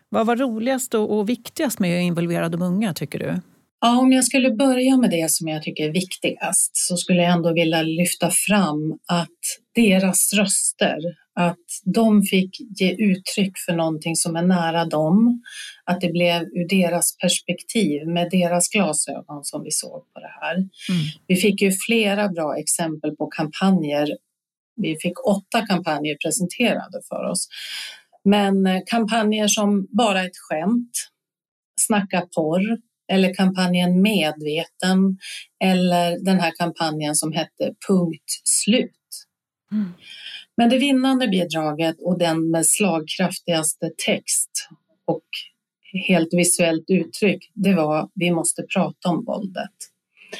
Vad 0.09 0.27
var 0.27 0.35
roligast 0.35 0.93
och 0.93 1.29
viktigast 1.29 1.79
med 1.79 1.97
att 1.97 2.03
involvera 2.03 2.49
de 2.49 2.61
unga, 2.61 2.93
tycker 2.93 3.19
du? 3.19 3.41
Ja, 3.85 3.99
om 3.99 4.11
jag 4.11 4.25
skulle 4.25 4.51
börja 4.51 4.97
med 4.97 5.09
det 5.09 5.31
som 5.31 5.47
jag 5.47 5.63
tycker 5.63 5.83
är 5.89 5.91
viktigast 5.91 6.71
så 6.73 6.97
skulle 6.97 7.21
jag 7.21 7.31
ändå 7.31 7.53
vilja 7.53 7.81
lyfta 7.81 8.31
fram 8.31 8.91
att 9.07 9.39
deras 9.75 10.33
röster, 10.33 10.97
att 11.35 11.65
de 11.95 12.23
fick 12.23 12.49
ge 12.79 12.91
uttryck 12.91 13.57
för 13.65 13.73
någonting 13.73 14.15
som 14.15 14.35
är 14.35 14.41
nära 14.41 14.85
dem, 14.85 15.41
att 15.83 16.01
det 16.01 16.11
blev 16.11 16.41
ur 16.41 16.67
deras 16.69 17.17
perspektiv 17.17 18.07
med 18.07 18.29
deras 18.31 18.69
glasögon 18.69 19.43
som 19.43 19.63
vi 19.63 19.71
såg 19.71 20.13
på 20.13 20.19
det 20.19 20.33
här. 20.41 20.55
Mm. 20.55 20.69
Vi 21.27 21.35
fick 21.35 21.61
ju 21.61 21.71
flera 21.71 22.29
bra 22.29 22.57
exempel 22.57 23.15
på 23.15 23.27
kampanjer. 23.27 24.07
Vi 24.75 24.97
fick 24.99 25.27
åtta 25.27 25.65
kampanjer 25.67 26.17
presenterade 26.23 27.01
för 27.09 27.23
oss. 27.23 27.47
Men 28.23 28.65
eh, 28.65 28.81
kampanjer 28.85 29.47
som 29.47 29.87
Bara 29.97 30.23
ett 30.23 30.37
skämt, 30.49 30.91
Snacka 31.79 32.27
porr, 32.35 32.77
eller 33.13 33.33
kampanjen 33.33 34.01
Medveten 34.01 35.17
eller 35.63 36.25
den 36.25 36.39
här 36.39 36.51
kampanjen 36.57 37.15
som 37.15 37.31
hette 37.31 37.73
Punkt 37.87 38.41
slut. 38.43 38.91
Mm. 39.71 39.93
Men 40.57 40.69
det 40.69 40.77
vinnande 40.77 41.27
bidraget 41.27 41.95
och 41.99 42.19
den 42.19 42.51
med 42.51 42.65
slagkraftigaste 42.65 43.89
text 44.05 44.69
och 45.05 45.23
helt 46.07 46.33
visuellt 46.33 46.85
uttryck, 46.87 47.51
det 47.53 47.73
var 47.73 48.09
Vi 48.15 48.31
måste 48.31 48.63
prata 48.63 49.09
om 49.09 49.25
våldet. 49.25 49.71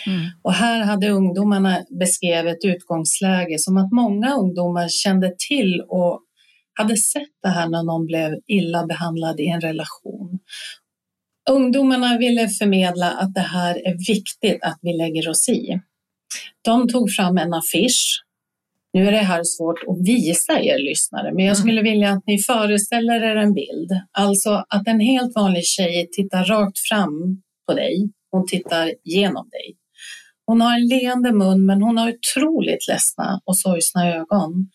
Mm. 0.07 0.21
Och 0.41 0.53
här 0.53 0.83
hade 0.83 1.09
ungdomarna 1.09 1.85
beskrivit 1.99 2.65
utgångsläge 2.65 3.59
som 3.59 3.77
att 3.77 3.91
många 3.91 4.35
ungdomar 4.35 4.87
kände 4.87 5.33
till 5.47 5.83
och 5.87 6.21
hade 6.73 6.97
sett 6.97 7.41
det 7.43 7.49
här 7.49 7.69
när 7.69 7.83
någon 7.83 8.05
blev 8.05 8.39
illa 8.47 8.85
behandlad 8.85 9.39
i 9.39 9.47
en 9.47 9.61
relation. 9.61 10.39
Ungdomarna 11.49 12.17
ville 12.17 12.49
förmedla 12.49 13.11
att 13.11 13.33
det 13.33 13.41
här 13.41 13.87
är 13.87 14.07
viktigt 14.07 14.63
att 14.63 14.79
vi 14.81 14.97
lägger 14.97 15.29
oss 15.29 15.49
i. 15.49 15.79
De 16.61 16.89
tog 16.89 17.11
fram 17.11 17.37
en 17.37 17.53
affisch. 17.53 18.23
Nu 18.93 19.07
är 19.07 19.11
det 19.11 19.17
här 19.17 19.41
svårt 19.43 19.79
att 19.87 20.07
visa 20.07 20.61
er 20.61 20.89
lyssnare, 20.89 21.33
men 21.33 21.45
jag 21.45 21.55
mm. 21.55 21.63
skulle 21.63 21.81
vilja 21.81 22.11
att 22.11 22.27
ni 22.27 22.39
föreställer 22.39 23.23
er 23.23 23.35
en 23.35 23.53
bild. 23.53 23.89
Alltså 24.11 24.63
att 24.69 24.87
en 24.87 24.99
helt 24.99 25.35
vanlig 25.35 25.65
tjej 25.65 26.09
tittar 26.11 26.45
rakt 26.45 26.79
fram 26.89 27.41
på 27.67 27.73
dig. 27.73 28.09
Hon 28.31 28.47
tittar 28.47 28.93
genom 29.03 29.49
dig. 29.49 29.75
Hon 30.45 30.61
har 30.61 30.73
en 30.73 30.87
leende 30.87 31.31
mun, 31.31 31.65
men 31.65 31.81
hon 31.81 31.97
har 31.97 32.13
otroligt 32.13 32.87
ledsna 32.87 33.41
och 33.45 33.57
sorgsna 33.57 34.15
ögon. 34.15 34.69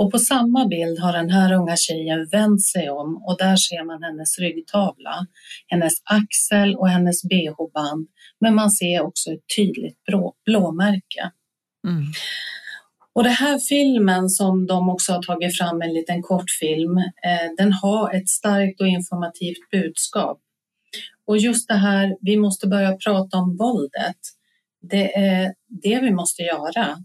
Och 0.00 0.10
på 0.10 0.18
samma 0.18 0.66
bild 0.66 0.98
har 0.98 1.12
den 1.12 1.30
här 1.30 1.52
unga 1.52 1.76
tjejen 1.76 2.28
vänt 2.32 2.64
sig 2.64 2.90
om 2.90 3.22
och 3.26 3.36
där 3.38 3.56
ser 3.56 3.84
man 3.84 4.02
hennes 4.02 4.38
ryggtavla, 4.38 5.26
hennes 5.66 5.92
axel 6.04 6.76
och 6.76 6.88
hennes 6.88 7.22
bh-band. 7.24 8.06
Men 8.40 8.54
man 8.54 8.70
ser 8.70 9.00
också 9.00 9.30
ett 9.30 9.44
tydligt 9.56 10.04
blå, 10.04 10.34
blåmärke. 10.44 11.30
Mm. 11.86 12.04
Och 13.12 13.24
den 13.24 13.32
här 13.32 13.58
filmen 13.58 14.28
som 14.28 14.66
de 14.66 14.90
också 14.90 15.12
har 15.12 15.22
tagit 15.22 15.58
fram, 15.58 15.82
en 15.82 15.94
liten 15.94 16.22
kortfilm, 16.22 16.98
eh, 16.98 17.54
den 17.56 17.72
har 17.72 18.14
ett 18.14 18.28
starkt 18.28 18.80
och 18.80 18.88
informativt 18.88 19.70
budskap. 19.70 20.40
Och 21.26 21.38
just 21.38 21.68
det 21.68 21.74
här, 21.74 22.16
vi 22.20 22.36
måste 22.36 22.66
börja 22.66 22.96
prata 22.96 23.36
om 23.36 23.56
våldet. 23.56 24.20
Det 24.90 25.16
är 25.16 25.54
det 25.68 26.00
vi 26.00 26.10
måste 26.10 26.42
göra 26.42 26.96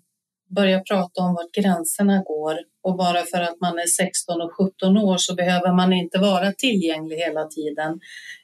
börja 0.49 0.79
prata 0.79 1.21
om 1.21 1.33
vart 1.33 1.51
gränserna 1.51 2.23
går 2.23 2.59
och 2.85 2.97
bara 2.97 3.21
för 3.31 3.41
att 3.41 3.61
man 3.61 3.79
är 3.79 3.87
16 3.87 4.41
och 4.41 4.51
17 4.53 4.97
år 4.97 5.17
så 5.17 5.35
behöver 5.35 5.73
man 5.73 5.93
inte 5.93 6.19
vara 6.19 6.51
tillgänglig 6.51 7.15
hela 7.15 7.45
tiden 7.45 7.99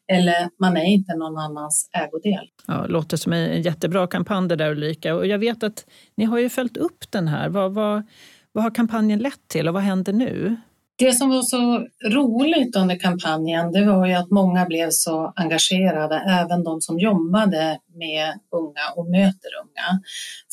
eller 0.08 0.50
man 0.60 0.78
är 0.78 0.86
inte 0.86 1.16
någon 1.16 1.38
annans 1.38 1.90
ägodel. 1.94 2.48
Ja, 2.68 2.74
det 2.74 2.88
låter 2.88 3.18
som 3.18 3.34
en 3.34 3.62
jättebra 3.62 4.08
kampanj 4.08 4.50
det 4.50 4.56
där 4.56 4.72
Ulrika 4.72 5.16
och 5.16 5.28
jag 5.28 5.40
vet 5.40 5.64
att 5.64 5.86
ni 6.18 6.26
har 6.26 6.40
ju 6.40 6.50
följt 6.50 6.78
upp 6.78 7.12
den 7.12 7.28
här. 7.28 7.50
Vad, 7.50 7.74
vad, 7.74 8.04
vad 8.52 8.64
har 8.64 8.72
kampanjen 8.72 9.20
lett 9.20 9.48
till 9.48 9.68
och 9.68 9.74
vad 9.74 9.84
händer 9.84 10.14
nu? 10.14 10.56
Det 11.02 11.14
som 11.14 11.30
var 11.30 11.42
så 11.42 11.88
roligt 12.10 12.76
under 12.76 13.00
kampanjen 13.00 13.72
det 13.72 13.86
var 13.86 14.08
ju 14.08 14.14
att 14.14 14.32
många 14.32 14.66
blev 14.66 14.88
så 14.92 15.34
engagerade, 15.36 16.16
även 16.16 16.64
de 16.64 16.82
som 16.82 17.00
jobbade 17.00 17.80
med 17.96 18.40
unga 18.52 18.86
och 18.96 19.06
möter 19.10 19.50
unga. 19.64 20.02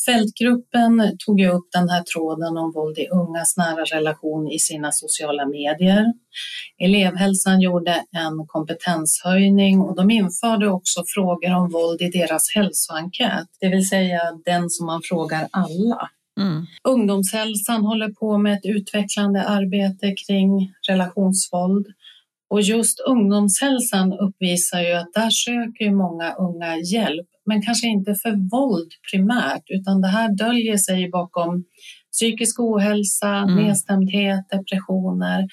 Fältgruppen 0.07 1.17
tog 1.27 1.41
ju 1.41 1.49
upp 1.49 1.69
den 1.73 1.89
här 1.89 2.03
tråden 2.03 2.57
om 2.57 2.73
våld 2.73 2.99
i 2.99 3.09
ungas 3.09 3.57
nära 3.57 3.85
relation 3.85 4.51
i 4.51 4.59
sina 4.59 4.93
sociala 4.93 5.47
medier. 5.47 6.05
Elevhälsan 6.79 7.61
gjorde 7.61 8.05
en 8.13 8.47
kompetenshöjning 8.47 9.81
och 9.81 9.97
de 9.97 10.11
införde 10.11 10.71
också 10.71 11.05
frågor 11.07 11.55
om 11.55 11.71
våld 11.71 12.03
i 12.03 12.09
deras 12.09 12.55
hälsoenkät, 12.55 13.49
det 13.61 13.69
vill 13.69 13.89
säga 13.89 14.21
den 14.45 14.71
som 14.71 14.87
man 14.87 15.01
frågar 15.05 15.49
alla. 15.51 16.11
Mm. 16.39 16.67
Ungdomshälsan 16.89 17.85
håller 17.85 18.09
på 18.09 18.39
med 18.39 18.55
ett 18.55 18.65
utvecklande 18.65 19.45
arbete 19.45 20.15
kring 20.27 20.73
relationsvåld. 20.89 21.87
Och 22.51 22.61
just 22.63 23.01
ungdomshälsan 23.01 24.13
uppvisar 24.13 24.81
ju 24.81 24.93
att 24.93 25.13
där 25.15 25.31
söker 25.31 25.91
många 25.91 26.35
unga 26.35 26.77
hjälp, 26.77 27.27
men 27.47 27.63
kanske 27.63 27.87
inte 27.87 28.15
för 28.15 28.51
våld 28.51 28.93
primärt, 29.11 29.63
utan 29.67 30.01
det 30.01 30.09
här 30.09 30.37
döljer 30.37 30.77
sig 30.77 31.11
bakom 31.11 31.65
psykisk 32.13 32.61
ohälsa, 32.61 33.29
mm. 33.29 33.55
nedstämdhet, 33.57 34.45
depressioner 34.51 35.49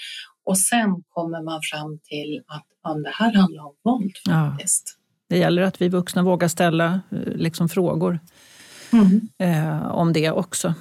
och 0.45 0.57
sen 0.57 1.03
kommer 1.09 1.43
man 1.43 1.59
fram 1.71 1.99
till 2.03 2.41
att 2.47 2.65
ja, 2.83 2.93
det 2.93 3.11
här 3.13 3.33
handlar 3.33 3.63
om 3.63 3.75
våld 3.83 4.13
faktiskt. 4.27 4.97
Ja. 4.97 5.01
Det 5.29 5.37
gäller 5.37 5.61
att 5.61 5.81
vi 5.81 5.89
vuxna 5.89 6.23
vågar 6.23 6.47
ställa 6.47 7.01
eh, 7.11 7.35
liksom, 7.35 7.69
frågor 7.69 8.19
mm. 8.93 9.29
eh, 9.39 9.91
om 9.91 10.13
det 10.13 10.31
också. 10.31 10.73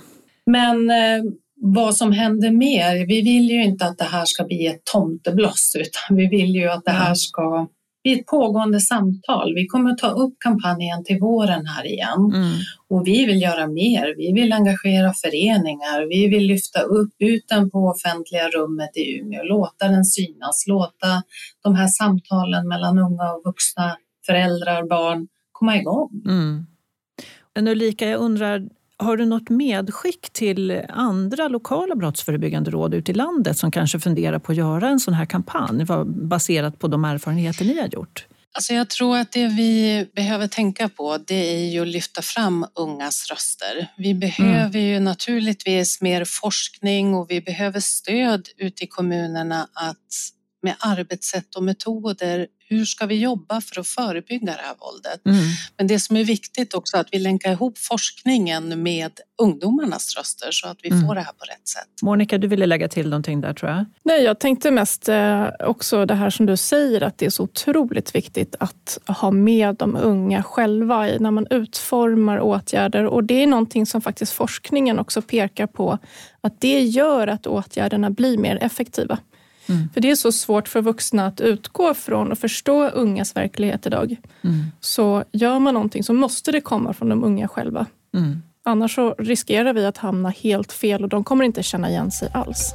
Men 0.47 0.91
eh, 0.91 1.23
vad 1.57 1.97
som 1.97 2.13
händer 2.13 2.51
mer, 2.51 3.07
vi 3.07 3.23
vill 3.23 3.51
ju 3.51 3.65
inte 3.65 3.87
att 3.87 3.99
det 3.99 4.05
här 4.05 4.25
ska 4.27 4.45
bli 4.45 4.67
ett 4.67 4.85
tomtebloss 4.85 5.77
utan 5.79 6.17
vi 6.17 6.27
vill 6.27 6.55
ju 6.55 6.69
att 6.69 6.85
det 6.85 6.91
här 6.91 7.15
ska 7.15 7.69
bli 8.03 8.13
ett 8.13 8.27
pågående 8.27 8.81
samtal. 8.81 9.55
Vi 9.55 9.67
kommer 9.67 9.95
ta 9.95 10.09
upp 10.09 10.35
kampanjen 10.39 11.05
till 11.05 11.19
våren 11.19 11.67
här 11.67 11.87
igen 11.87 12.33
mm. 12.35 12.53
och 12.89 13.07
vi 13.07 13.27
vill 13.27 13.43
göra 13.43 13.67
mer. 13.67 14.15
Vi 14.17 14.33
vill 14.33 14.53
engagera 14.53 15.13
föreningar. 15.13 16.09
Vi 16.09 16.29
vill 16.29 16.47
lyfta 16.47 16.81
upp 16.81 17.13
ut 17.19 17.45
den 17.49 17.71
på 17.71 17.79
offentliga 17.79 18.49
rummet 18.49 18.97
i 18.97 19.19
Umeå, 19.19 19.43
låta 19.43 19.89
den 19.89 20.05
synas, 20.05 20.65
låta 20.67 21.23
de 21.63 21.75
här 21.75 21.89
samtalen 21.89 22.69
mellan 22.69 22.99
unga 22.99 23.33
och 23.33 23.43
vuxna, 23.45 23.97
föräldrar, 24.27 24.89
barn 24.89 25.29
komma 25.53 25.77
igång. 25.77 26.11
Mm. 26.27 26.67
Men 27.55 27.69
Ulrika, 27.69 28.09
jag 28.09 28.21
undrar, 28.21 28.63
har 28.97 29.17
du 29.17 29.27
något 29.27 29.49
medskick 29.49 30.33
till 30.33 30.83
andra 30.89 31.49
lokala 31.49 31.95
brottsförebyggande 31.95 32.71
råd 32.71 32.95
ute 32.95 33.11
i 33.11 33.15
landet 33.15 33.59
som 33.59 33.71
kanske 33.71 34.01
funderar 34.01 34.39
på 34.39 34.53
att 34.53 34.59
göra 34.59 34.89
en 34.89 35.01
sån 35.01 35.15
här 35.15 35.27
kampanj 35.27 35.87
baserat 36.07 36.79
på 36.79 36.89
de 36.89 37.05
erfarenheter 37.05 37.65
ni 37.65 37.81
har 37.81 37.89
gjort? 37.89 38.27
Alltså 38.57 38.75
jag 38.75 38.91
tror 38.91 39.17
att 39.17 39.33
det 39.33 39.47
vi 39.47 40.07
behöver 40.15 40.47
tänka 40.47 40.89
på 40.89 41.19
det 41.19 41.35
är 41.35 41.71
ju 41.71 41.81
att 41.81 41.89
lyfta 41.89 42.23
fram 42.23 42.67
ungas 42.75 43.31
röster. 43.31 43.89
Vi 43.97 44.15
behöver 44.15 44.77
mm. 44.77 44.87
ju 44.87 45.01
naturligtvis 45.01 46.01
mer 46.01 46.25
forskning 46.25 47.15
och 47.15 47.31
vi 47.31 47.41
behöver 47.41 47.81
stöd 47.81 48.49
ute 48.57 48.85
i 48.85 48.87
kommunerna 48.87 49.69
att 49.73 50.09
med 50.65 50.75
arbetssätt 50.79 51.55
och 51.55 51.63
metoder 51.63 52.47
hur 52.69 52.85
ska 52.85 53.07
vi 53.07 53.21
jobba 53.21 53.61
för 53.61 53.81
att 53.81 53.87
förebygga 53.87 54.47
det 54.47 54.63
här 54.63 54.75
våldet? 54.81 55.27
Mm. 55.27 55.39
Men 55.77 55.87
det 55.87 56.01
som 56.01 56.17
är 56.17 56.25
viktigt 56.25 56.75
också 56.75 56.97
är 56.97 57.01
att 57.01 57.09
vi 57.13 57.19
länkar 57.19 57.53
ihop 57.53 57.79
forskningen 57.79 58.83
med 58.83 59.13
ungdomarnas 59.43 60.17
röster 60.17 60.49
så 60.51 60.69
att 60.69 60.79
vi 60.83 60.89
mm. 60.89 61.07
får 61.07 61.15
det 61.15 61.21
här 61.21 61.33
på 61.33 61.45
rätt 61.45 61.69
sätt. 61.69 61.89
Monica, 62.03 62.39
du 62.39 62.49
ville 62.49 62.67
lägga 62.67 62.89
till 62.89 63.09
någonting 63.09 63.41
där 63.41 63.55
tror 63.55 63.71
jag? 63.71 63.85
Nej, 64.03 64.23
jag 64.23 64.39
tänkte 64.39 64.71
mest 64.71 65.09
eh, 65.09 65.47
också 65.61 66.07
det 66.07 66.15
här 66.15 66.31
som 66.31 66.47
du 66.47 66.57
säger 66.57 67.01
att 67.01 67.19
det 67.19 67.27
är 67.27 67.31
så 67.31 67.43
otroligt 67.43 68.15
viktigt 68.15 68.57
att 68.61 68.99
ha 69.07 69.31
med 69.31 69.77
de 69.77 69.97
unga 69.97 70.43
själva 70.43 71.07
när 71.21 71.31
man 71.31 71.47
utformar 71.51 72.41
åtgärder 72.41 73.07
och 73.07 73.25
det 73.25 73.43
är 73.43 73.47
någonting 73.47 73.87
som 73.87 74.01
faktiskt 74.01 74.33
forskningen 74.33 74.99
också 74.99 75.23
pekar 75.23 75.67
på 75.67 75.99
att 76.41 76.61
det 76.61 76.81
gör 76.81 77.27
att 77.27 77.47
åtgärderna 77.47 78.11
blir 78.11 78.39
mer 78.39 78.59
effektiva. 78.63 79.19
Mm. 79.69 79.89
För 79.95 80.01
det 80.01 80.11
är 80.11 80.17
så 80.17 80.33
svårt 80.33 80.69
för 80.69 80.83
vuxna 80.83 81.27
att 81.27 81.41
utgå 81.41 81.95
från 81.95 82.33
och 82.33 82.39
förstå 82.39 82.89
ungas 82.89 83.37
verklighet 83.37 83.87
idag. 83.87 84.17
Mm. 84.43 84.65
Så 84.81 85.25
gör 85.33 85.59
man 85.59 85.75
någonting 85.75 86.05
så 86.05 86.13
måste 86.13 86.53
det 86.53 86.61
komma 86.61 86.93
från 86.93 87.09
de 87.09 87.25
unga 87.25 87.49
själva. 87.49 87.87
Mm. 88.15 88.43
Annars 88.65 88.95
så 88.95 89.15
riskerar 89.19 89.73
vi 89.73 89.87
att 89.87 89.97
hamna 89.99 90.29
helt 90.29 90.73
fel 90.73 91.03
och 91.03 91.09
de 91.09 91.25
kommer 91.25 91.45
inte 91.45 91.63
känna 91.63 91.91
igen 91.91 92.11
sig 92.11 92.29
alls. 92.35 92.73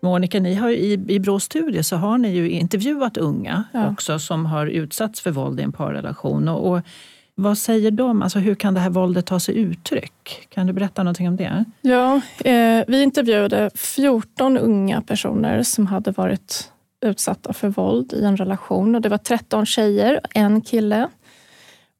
Monica, 0.00 0.40
ni 0.40 0.54
har 0.54 0.70
i, 0.70 0.92
i 1.08 1.20
Brås 1.20 1.44
studie 1.44 1.82
så 1.82 1.96
har 1.96 2.18
ni 2.18 2.28
ju 2.34 2.50
intervjuat 2.50 3.16
unga 3.16 3.64
Ja. 3.72 3.90
också 3.90 4.18
som 4.18 4.46
har 4.46 4.66
utsatts 4.66 5.20
för 5.20 5.30
våld 5.30 5.60
i 5.60 5.62
en 5.62 5.72
parrelation. 5.72 6.48
Och, 6.48 6.72
och 6.72 6.80
vad 7.34 7.58
säger 7.58 7.90
de? 7.90 8.22
Alltså, 8.22 8.38
hur 8.38 8.54
kan 8.54 8.74
det 8.74 8.80
här 8.80 8.90
våldet 8.90 9.26
ta 9.26 9.40
sig 9.40 9.58
uttryck? 9.58 10.46
Kan 10.48 10.66
du 10.66 10.72
berätta 10.72 11.02
någonting 11.02 11.28
om 11.28 11.36
det? 11.36 11.64
Ja, 11.80 12.20
eh, 12.44 12.84
vi 12.88 13.02
intervjuade 13.02 13.70
14 13.74 14.58
unga 14.58 15.02
personer 15.02 15.62
som 15.62 15.86
hade 15.86 16.10
varit 16.10 16.72
utsatta 17.04 17.52
för 17.52 17.68
våld 17.68 18.12
i 18.12 18.24
en 18.24 18.36
relation. 18.36 18.94
Och 18.94 19.00
det 19.00 19.08
var 19.08 19.18
13 19.18 19.66
tjejer, 19.66 20.20
och 20.24 20.30
en 20.36 20.60
kille. 20.60 21.08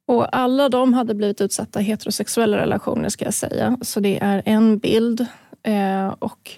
Och 0.07 0.37
alla 0.37 0.69
de 0.69 0.95
hade 0.95 1.15
blivit 1.15 1.41
utsatta 1.41 1.81
i 1.81 1.85
heterosexuella 1.85 2.57
relationer 2.57 3.09
ska 3.09 3.25
jag 3.25 3.35
säga. 3.35 3.79
Så 3.83 4.01
det 4.01 4.19
är 4.23 4.43
en 4.45 4.79
bild. 4.79 5.27
Eh, 5.63 6.09
och 6.19 6.51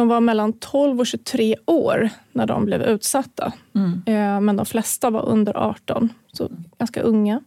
de 0.00 0.08
var 0.08 0.20
mellan 0.20 0.52
12 0.52 1.00
och 1.00 1.06
23 1.06 1.56
år 1.66 2.10
när 2.32 2.46
de 2.46 2.64
blev 2.64 2.82
utsatta. 2.82 3.52
Mm. 3.74 4.02
Eh, 4.06 4.40
men 4.40 4.56
de 4.56 4.66
flesta 4.66 5.10
var 5.10 5.28
under 5.28 5.56
18, 5.56 6.08
så 6.32 6.50
ganska 6.78 7.02
unga. 7.02 7.40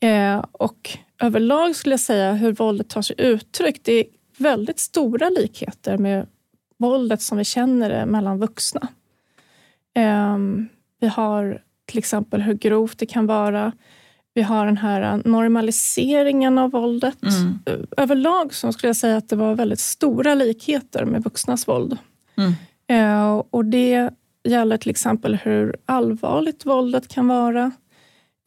Eh, 0.00 0.44
och 0.52 0.98
överlag 1.22 1.76
skulle 1.76 1.92
jag 1.92 2.00
säga 2.00 2.32
hur 2.32 2.52
våldet 2.52 2.88
tar 2.88 3.02
sig 3.02 3.16
uttryck. 3.18 3.80
Det 3.82 3.92
är 3.92 4.04
väldigt 4.38 4.78
stora 4.78 5.28
likheter 5.28 5.98
med 5.98 6.26
våldet 6.78 7.22
som 7.22 7.38
vi 7.38 7.44
känner 7.44 7.90
det 7.90 8.06
mellan 8.06 8.38
vuxna. 8.38 8.88
Eh, 9.94 10.38
vi 11.00 11.06
har 11.06 11.62
till 11.86 11.98
exempel 11.98 12.42
hur 12.42 12.54
grovt 12.54 12.98
det 12.98 13.06
kan 13.06 13.26
vara. 13.26 13.72
Vi 14.38 14.42
har 14.42 14.66
den 14.66 14.76
här 14.76 15.22
normaliseringen 15.24 16.58
av 16.58 16.70
våldet. 16.70 17.22
Mm. 17.22 17.86
Överlag 17.96 18.54
så 18.54 18.72
skulle 18.72 18.88
jag 18.88 18.96
säga 18.96 19.16
att 19.16 19.28
det 19.28 19.36
var 19.36 19.54
väldigt 19.54 19.80
stora 19.80 20.34
likheter 20.34 21.04
med 21.04 21.24
vuxnas 21.24 21.68
våld. 21.68 21.98
Mm. 22.36 22.52
Eh, 22.88 23.42
och 23.50 23.64
det 23.64 24.10
gäller 24.48 24.76
till 24.76 24.90
exempel 24.90 25.34
hur 25.34 25.76
allvarligt 25.86 26.66
våldet 26.66 27.08
kan 27.08 27.28
vara. 27.28 27.64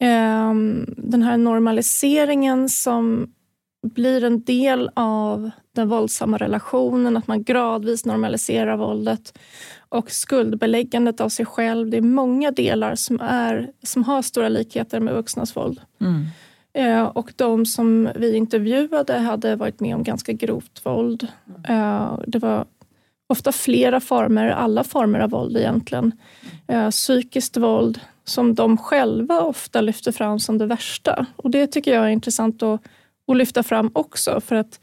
Eh, 0.02 0.54
den 0.96 1.22
här 1.22 1.36
normaliseringen 1.36 2.68
som 2.68 3.32
blir 3.86 4.24
en 4.24 4.42
del 4.44 4.90
av 4.94 5.50
den 5.74 5.88
våldsamma 5.88 6.36
relationen, 6.36 7.16
att 7.16 7.26
man 7.26 7.44
gradvis 7.44 8.04
normaliserar 8.04 8.76
våldet 8.76 9.38
och 9.92 10.10
skuldbeläggandet 10.10 11.20
av 11.20 11.28
sig 11.28 11.46
själv. 11.46 11.90
Det 11.90 11.96
är 11.96 12.02
många 12.02 12.50
delar 12.50 12.94
som, 12.94 13.20
är, 13.20 13.70
som 13.82 14.04
har 14.04 14.22
stora 14.22 14.48
likheter 14.48 15.00
med 15.00 15.14
vuxnas 15.14 15.56
våld. 15.56 15.80
Mm. 16.00 16.26
Eh, 16.72 17.02
och 17.02 17.32
de 17.36 17.66
som 17.66 18.08
vi 18.14 18.36
intervjuade 18.36 19.18
hade 19.18 19.56
varit 19.56 19.80
med 19.80 19.94
om 19.94 20.02
ganska 20.02 20.32
grovt 20.32 20.86
våld. 20.86 21.28
Eh, 21.68 22.18
det 22.26 22.38
var 22.38 22.64
ofta 23.26 23.52
flera 23.52 24.00
former, 24.00 24.48
alla 24.48 24.84
former 24.84 25.20
av 25.20 25.30
våld 25.30 25.56
egentligen. 25.56 26.12
Eh, 26.66 26.90
psykiskt 26.90 27.56
våld 27.56 28.00
som 28.24 28.54
de 28.54 28.76
själva 28.76 29.40
ofta 29.40 29.80
lyfter 29.80 30.12
fram 30.12 30.40
som 30.40 30.58
det 30.58 30.66
värsta. 30.66 31.26
Och 31.36 31.50
det 31.50 31.66
tycker 31.66 31.94
jag 31.94 32.04
är 32.04 32.10
intressant 32.10 32.62
att, 32.62 32.80
att 33.28 33.36
lyfta 33.36 33.62
fram 33.62 33.90
också. 33.92 34.40
För 34.40 34.56
att 34.56 34.80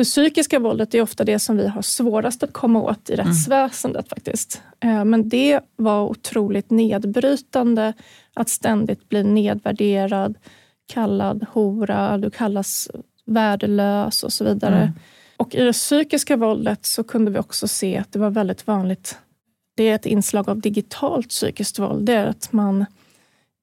det 0.00 0.04
psykiska 0.04 0.58
våldet 0.58 0.94
är 0.94 1.02
ofta 1.02 1.24
det 1.24 1.38
som 1.38 1.56
vi 1.56 1.68
har 1.68 1.82
svårast 1.82 2.42
att 2.42 2.52
komma 2.52 2.82
åt 2.82 3.10
i 3.10 3.16
rättsväsendet 3.16 4.08
faktiskt. 4.08 4.62
Eh, 4.80 5.04
Men 5.04 5.28
det 5.28 5.60
var 5.76 6.02
otroligt 6.02 6.70
nedbrytande 6.70 7.92
att 8.34 8.48
ständigt 8.48 9.08
bli 9.08 9.22
nedvärderad, 9.22 10.34
kallad 10.92 11.46
hora, 11.52 12.18
du 12.18 12.30
kallas 12.30 12.90
värdelös 13.26 14.22
och 14.22 14.32
så 14.32 14.44
vidare. 14.44 14.76
Mm. 14.76 14.92
Och 15.36 15.54
i 15.54 15.62
det 15.64 15.72
psykiska 15.72 16.36
våldet 16.36 16.86
så 16.86 17.04
kunde 17.04 17.30
vi 17.30 17.38
också 17.38 17.68
se 17.68 17.98
att 17.98 18.12
det 18.12 18.18
var 18.18 18.30
väldigt 18.30 18.66
vanligt. 18.66 19.18
Det 19.76 19.88
är 19.88 19.94
ett 19.94 20.06
inslag 20.06 20.48
av 20.48 20.60
digitalt 20.60 21.28
psykiskt 21.28 21.78
våld. 21.78 22.06
Det 22.06 22.12
är 22.12 22.26
att 22.26 22.52
man, 22.52 22.86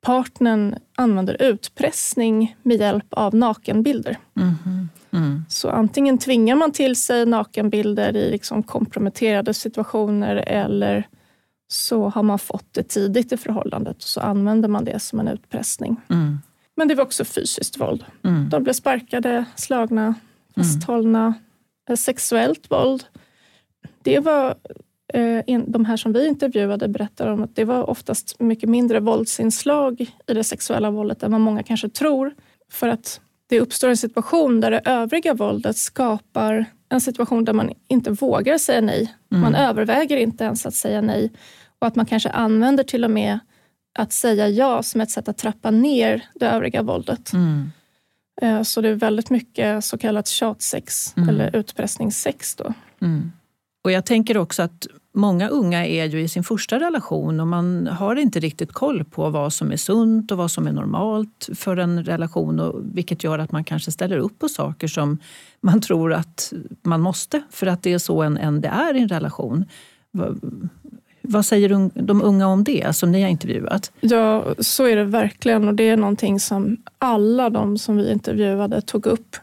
partnern 0.02 0.76
använder 0.96 1.42
utpressning 1.42 2.56
med 2.64 2.78
hjälp 2.78 3.06
av 3.10 3.36
nakenbilder. 3.36 4.18
Mhm. 4.34 4.90
Mm. 5.12 5.46
Så 5.50 5.70
antingen 5.70 6.18
tvingar 6.18 6.56
man 6.56 6.72
till 6.72 6.96
sig 6.96 7.26
nakenbilder 7.26 8.16
i 8.16 8.32
liksom 8.32 8.64
komprometterade 8.64 9.54
situationer 9.54 10.36
eller 10.36 11.08
så 11.68 12.10
har 12.10 12.24
man 12.24 12.40
fått 12.40 12.74
det 12.74 12.84
tidigt 12.84 13.32
i 13.32 13.38
förhållandet 13.38 13.98
och 13.98 14.10
så 14.10 14.22
använder 14.22 14.70
man 14.70 14.86
det 14.86 15.00
som 15.00 15.20
en 15.20 15.28
utpressning. 15.28 16.02
Mm. 16.10 16.38
Men 16.76 16.88
det 16.88 16.96
var 16.96 17.04
också 17.04 17.26
fysiskt 17.26 17.80
våld. 17.80 18.06
Mm. 18.24 18.50
De 18.50 18.64
blev 18.64 18.74
sparkade, 18.74 19.46
slagna, 19.56 20.16
fasthållna. 20.56 21.34
Eh, 21.90 21.96
Sexuellt 21.96 22.72
våld. 22.72 23.04
Det 24.04 24.20
var, 24.20 24.56
eh, 25.14 25.62
de 25.68 25.86
här 25.86 25.98
som 25.98 26.14
vi 26.14 26.28
intervjuade 26.28 26.88
berättar 26.88 27.28
om 27.28 27.44
att 27.44 27.56
det 27.56 27.66
var 27.66 27.90
oftast 27.90 28.40
mycket 28.40 28.70
mindre 28.70 29.00
våldsinslag 29.00 30.02
i 30.28 30.34
det 30.34 30.44
sexuella 30.44 30.92
våldet 30.92 31.24
än 31.24 31.32
vad 31.32 31.42
många 31.42 31.64
kanske 31.64 31.90
tror. 31.90 32.36
För 32.72 32.88
att 32.88 33.22
det 33.50 33.60
uppstår 33.62 33.90
en 33.90 33.98
situation 33.98 34.62
där 34.62 34.72
det 34.72 34.82
övriga 34.86 35.34
våldet 35.34 35.78
skapar 35.78 36.66
en 36.90 37.02
situation 37.02 37.46
där 37.46 37.54
man 37.54 37.72
inte 37.88 38.12
vågar 38.12 38.58
säga 38.58 38.82
nej. 38.82 39.14
Man 39.30 39.56
överväger 39.56 40.18
inte 40.18 40.44
ens 40.44 40.66
att 40.66 40.74
säga 40.74 41.02
nej. 41.02 41.32
Och 41.80 41.88
att 41.88 41.96
man 41.96 42.06
kanske 42.06 42.30
använder 42.30 42.84
till 42.84 43.04
och 43.04 43.12
med 43.12 43.40
att 44.00 44.14
säga 44.14 44.48
ja 44.50 44.84
som 44.84 45.02
ett 45.02 45.12
sätt 45.12 45.28
att 45.28 45.38
trappa 45.38 45.72
ner 45.72 46.26
det 46.36 46.46
övriga 46.46 46.82
våldet. 46.82 47.34
Mm. 47.34 47.72
Eh, 48.42 48.62
Så 48.64 48.82
det 48.82 48.90
är 48.90 48.94
väldigt 48.94 49.30
mycket 49.30 49.86
så 49.86 49.98
kallat 49.98 50.28
tjatsex 50.28 51.18
Mm. 51.18 51.30
eller 51.30 51.56
utpressningssex. 51.56 52.56
Då. 52.56 52.74
Mm. 53.02 53.32
Och 53.84 53.92
jag 53.92 54.06
tänker 54.06 54.38
också 54.38 54.64
att 54.64 54.88
många 55.18 55.48
unga 55.48 55.86
är 55.86 56.06
ju 56.06 56.22
i 56.22 56.28
sin 56.28 56.44
första 56.44 56.80
relation 56.80 57.40
och 57.40 57.48
man 57.48 57.88
har 57.88 58.16
inte 58.16 58.40
riktigt 58.40 58.74
koll 58.74 59.04
på 59.04 59.30
vad 59.30 59.54
som 59.54 59.72
är 59.72 59.78
sunt 59.78 60.32
och 60.32 60.38
vad 60.38 60.52
som 60.52 60.68
är 60.68 60.72
normalt 60.72 61.50
för 61.56 61.78
en 61.78 62.04
relation. 62.04 62.60
Och 62.60 62.82
vilket 62.94 63.24
gör 63.24 63.40
att 63.40 63.52
man 63.52 63.64
kanske 63.64 63.92
ställer 63.92 64.18
upp 64.18 64.40
på 64.40 64.50
saker 64.50 64.88
som 64.88 65.18
man 65.62 65.82
tror 65.82 66.14
att 66.14 66.54
man 66.82 67.02
måste 67.02 67.42
för 67.50 67.68
att 67.68 67.84
det 67.84 67.94
är 67.94 67.98
så 67.98 68.22
en, 68.22 68.38
en 68.38 68.62
det 68.62 68.68
är 68.68 68.94
i 68.94 69.02
en 69.02 69.10
relation. 69.10 69.66
Vad, 71.22 71.46
säger 71.46 71.90
de 72.02 72.22
unga 72.22 72.48
om 72.48 72.64
det 72.64 72.96
som 72.96 73.12
ni 73.12 73.22
har 73.22 73.30
intervjuat? 73.30 73.92
Ja, 74.00 74.46
så 74.60 74.86
är 74.86 74.96
det 74.96 75.04
verkligen 75.04 75.68
och 75.68 75.74
det 75.74 75.90
är 75.90 75.98
någonting 75.98 76.40
som 76.40 76.78
alla 76.98 77.50
de 77.50 77.78
som 77.78 77.98
vi 77.98 78.12
intervjuade 78.12 78.82
tog 78.82 79.06
upp. 79.06 79.36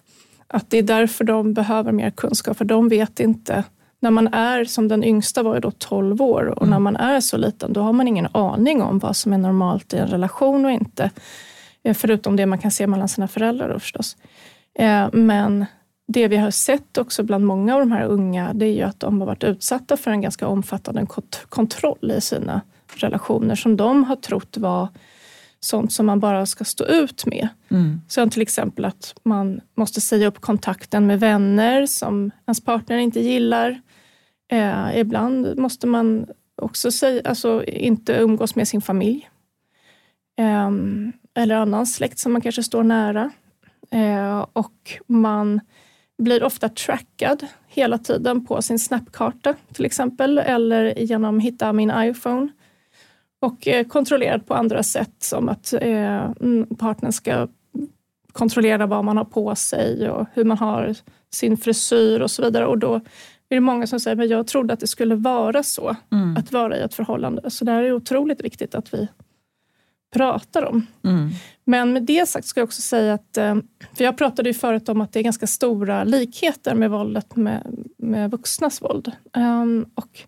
Att 0.46 0.70
det 0.70 0.78
är 0.78 0.82
därför 0.82 1.24
de 1.24 1.54
behöver 1.54 1.92
mer 1.92 2.10
kunskap, 2.10 2.56
för 2.56 2.64
de 2.64 2.88
vet 2.88 3.20
inte. 3.20 3.64
När 4.04 4.10
man 4.10 4.26
är, 4.34 4.64
som 4.64 4.88
den 4.88 5.04
yngsta 5.04 5.42
var 5.42 5.54
ju 5.54 5.60
då 5.60 5.70
12 5.70 6.22
år 6.22 6.58
och 6.58 6.68
när 6.68 6.78
man 6.78 6.96
är 6.96 7.20
så 7.20 7.36
liten 7.36 7.72
då 7.72 7.80
har 7.82 7.92
man 7.92 8.08
ingen 8.08 8.28
aning 8.32 8.82
om 8.82 8.98
vad 8.98 9.16
som 9.16 9.32
är 9.32 9.38
normalt 9.38 9.92
i 9.94 9.96
en 9.96 10.06
relation 10.06 10.64
och 10.64 10.70
inte. 10.70 11.10
Eh, 11.84 11.94
Förutom 11.94 12.36
det 12.36 12.46
man 12.46 12.58
kan 12.58 12.70
se 12.70 12.86
mellan 12.86 13.08
sina 13.08 13.28
föräldrar 13.28 13.68
då 13.68 13.78
förstås. 13.78 14.16
Eh, 14.78 15.08
Men 15.12 15.66
det 16.08 16.28
vi 16.28 16.36
har 16.36 16.50
sett 16.50 16.98
också 16.98 17.22
bland 17.22 17.46
många 17.46 17.74
av 17.74 17.80
de 17.80 17.92
här 17.92 18.04
unga 18.04 18.52
det 18.54 18.66
är 18.66 18.72
ju 18.72 18.82
att 18.82 19.00
de 19.00 19.20
har 19.20 19.26
varit 19.26 19.44
utsatta 19.44 19.96
för 19.96 20.10
en 20.10 20.20
ganska 20.20 20.46
omfattande 20.48 21.00
kont- 21.02 21.46
kontroll 21.48 22.10
i 22.16 22.20
sina 22.20 22.60
relationer 22.96 23.54
som 23.54 23.76
de 23.76 24.04
har 24.04 24.16
trott 24.16 24.56
var 24.56 24.88
sånt 25.60 25.92
som 25.92 26.06
man 26.06 26.20
bara 26.20 26.46
ska 26.46 26.64
stå 26.64 26.84
ut 26.84 27.26
med. 27.26 27.48
Mm. 27.70 28.00
Som 28.08 28.30
till 28.30 28.42
exempel 28.42 28.84
att 28.84 29.14
man 29.22 29.60
måste 29.74 30.00
säga 30.00 30.26
upp 30.26 30.40
kontakten 30.40 31.06
med 31.06 31.20
vänner 31.20 31.86
som 31.86 32.30
ens 32.46 32.64
partner 32.64 32.96
inte 32.96 33.20
gillar. 33.20 33.80
Eh, 34.52 34.98
ibland 34.98 35.58
måste 35.58 35.86
man 35.86 36.26
också 36.56 36.90
säga, 36.90 37.22
alltså, 37.24 37.64
inte 37.64 38.12
umgås 38.12 38.56
med 38.56 38.68
sin 38.68 38.82
familj. 38.82 39.28
Eh, 40.38 40.70
eller 41.34 41.54
annan 41.54 41.86
släkt 41.86 42.18
som 42.18 42.32
man 42.32 42.42
kanske 42.42 42.62
står 42.62 42.82
nära. 42.82 43.30
Eh, 43.90 44.46
och 44.52 44.98
man 45.06 45.60
blir 46.18 46.44
ofta 46.44 46.68
trackad 46.68 47.46
hela 47.66 47.98
tiden 47.98 48.46
på 48.46 48.62
sin 48.62 48.78
snapkarta 48.78 49.54
till 49.72 49.84
exempel 49.84 50.38
eller 50.38 50.98
genom 50.98 51.40
Hitta 51.40 51.72
min 51.72 51.92
iPhone 51.96 52.48
och 53.40 53.68
eh, 53.68 53.86
kontrollerad 53.86 54.46
på 54.46 54.54
andra 54.54 54.82
sätt 54.82 55.14
som 55.18 55.48
att 55.48 55.72
eh, 55.72 56.30
partnern 56.78 57.12
ska 57.12 57.48
kontrollera 58.32 58.86
vad 58.86 59.04
man 59.04 59.16
har 59.16 59.24
på 59.24 59.54
sig 59.54 60.10
och 60.10 60.26
hur 60.32 60.44
man 60.44 60.58
har 60.58 60.94
sin 61.34 61.56
frisyr 61.56 62.20
och 62.20 62.30
så 62.30 62.42
vidare. 62.42 62.66
Och 62.66 62.78
då 62.78 63.00
är 63.54 63.56
det 63.56 63.60
många 63.60 63.86
som 63.86 64.00
säger 64.00 64.22
att 64.22 64.30
jag 64.30 64.46
trodde 64.46 64.74
att 64.74 64.80
det 64.80 64.86
skulle 64.86 65.14
vara 65.14 65.62
så 65.62 65.96
Mm. 66.12 66.36
att 66.36 66.52
vara 66.52 66.76
i 66.78 66.80
ett 66.80 66.94
förhållande. 66.94 67.50
Så 67.50 67.64
det 67.64 67.72
här 67.72 67.82
är 67.82 67.92
otroligt 67.92 68.44
viktigt 68.44 68.74
att 68.74 68.94
vi 68.94 69.08
pratar 70.14 70.62
om. 70.64 70.86
Mm. 71.04 71.30
Men 71.64 71.92
med 71.92 72.02
det 72.02 72.28
sagt 72.28 72.46
ska 72.46 72.60
jag 72.60 72.66
också 72.66 72.82
säga 72.82 73.14
att, 73.14 73.36
eh, 73.36 73.56
för 73.96 74.04
jag 74.04 74.16
pratade 74.16 74.48
ju 74.48 74.54
förut 74.54 74.88
om 74.88 75.00
att 75.00 75.12
det 75.12 75.18
är 75.18 75.22
ganska 75.22 75.46
stora 75.46 76.04
likheter 76.04 76.74
med 76.74 76.90
våldet 76.90 77.36
med, 77.36 77.76
med 77.98 78.30
vuxnas 78.30 78.82
våld. 78.82 79.12
Ehm, 79.32 79.86
och 79.94 80.20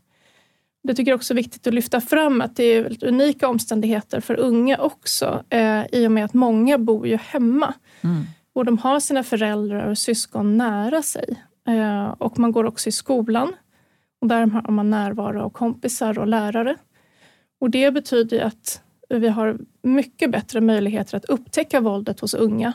det 0.83 0.95
tycker 0.95 1.11
jag 1.13 1.17
också 1.17 1.33
är 1.35 1.37
viktigt 1.37 1.67
att 1.67 1.75
lyfta 1.75 2.01
fram 2.01 2.41
att 2.41 2.57
det 2.57 2.65
är 2.65 2.83
väldigt 2.83 3.03
unika 3.03 3.49
omständigheter 3.49 4.21
för 4.21 4.41
unga 4.41 4.79
också 4.79 5.43
eh, 5.51 5.83
i 5.93 6.07
och 6.07 6.13
med 6.13 6.25
att 6.25 6.35
många 6.35 6.79
bor 6.79 7.07
ju 7.07 7.17
hemma 7.17 7.75
Mm. 8.01 8.25
och 8.53 8.65
de 8.65 8.79
har 8.79 9.01
sina 9.01 9.23
föräldrar 9.23 9.87
och 9.91 9.99
syskon 9.99 10.57
nära 10.59 11.03
sig. 11.03 11.43
Eh, 11.67 12.09
och 12.09 12.39
man 12.39 12.53
går 12.53 12.65
också 12.65 12.89
i 12.89 12.93
skolan 12.93 13.53
Och 14.21 14.29
där 14.29 14.47
har 14.47 14.73
man 14.73 14.91
närvaro 14.91 15.43
av 15.43 15.51
kompisar 15.51 16.19
och 16.19 16.27
lärare. 16.27 16.77
Och 17.61 17.71
det 17.71 17.91
betyder 17.91 18.41
att 18.41 18.83
vi 19.09 19.29
har 19.29 19.59
mycket 19.83 20.31
bättre 20.31 20.61
möjligheter 20.61 21.17
att 21.17 21.25
upptäcka 21.25 21.81
våldet 21.81 22.21
hos 22.21 22.35
unga 22.35 22.73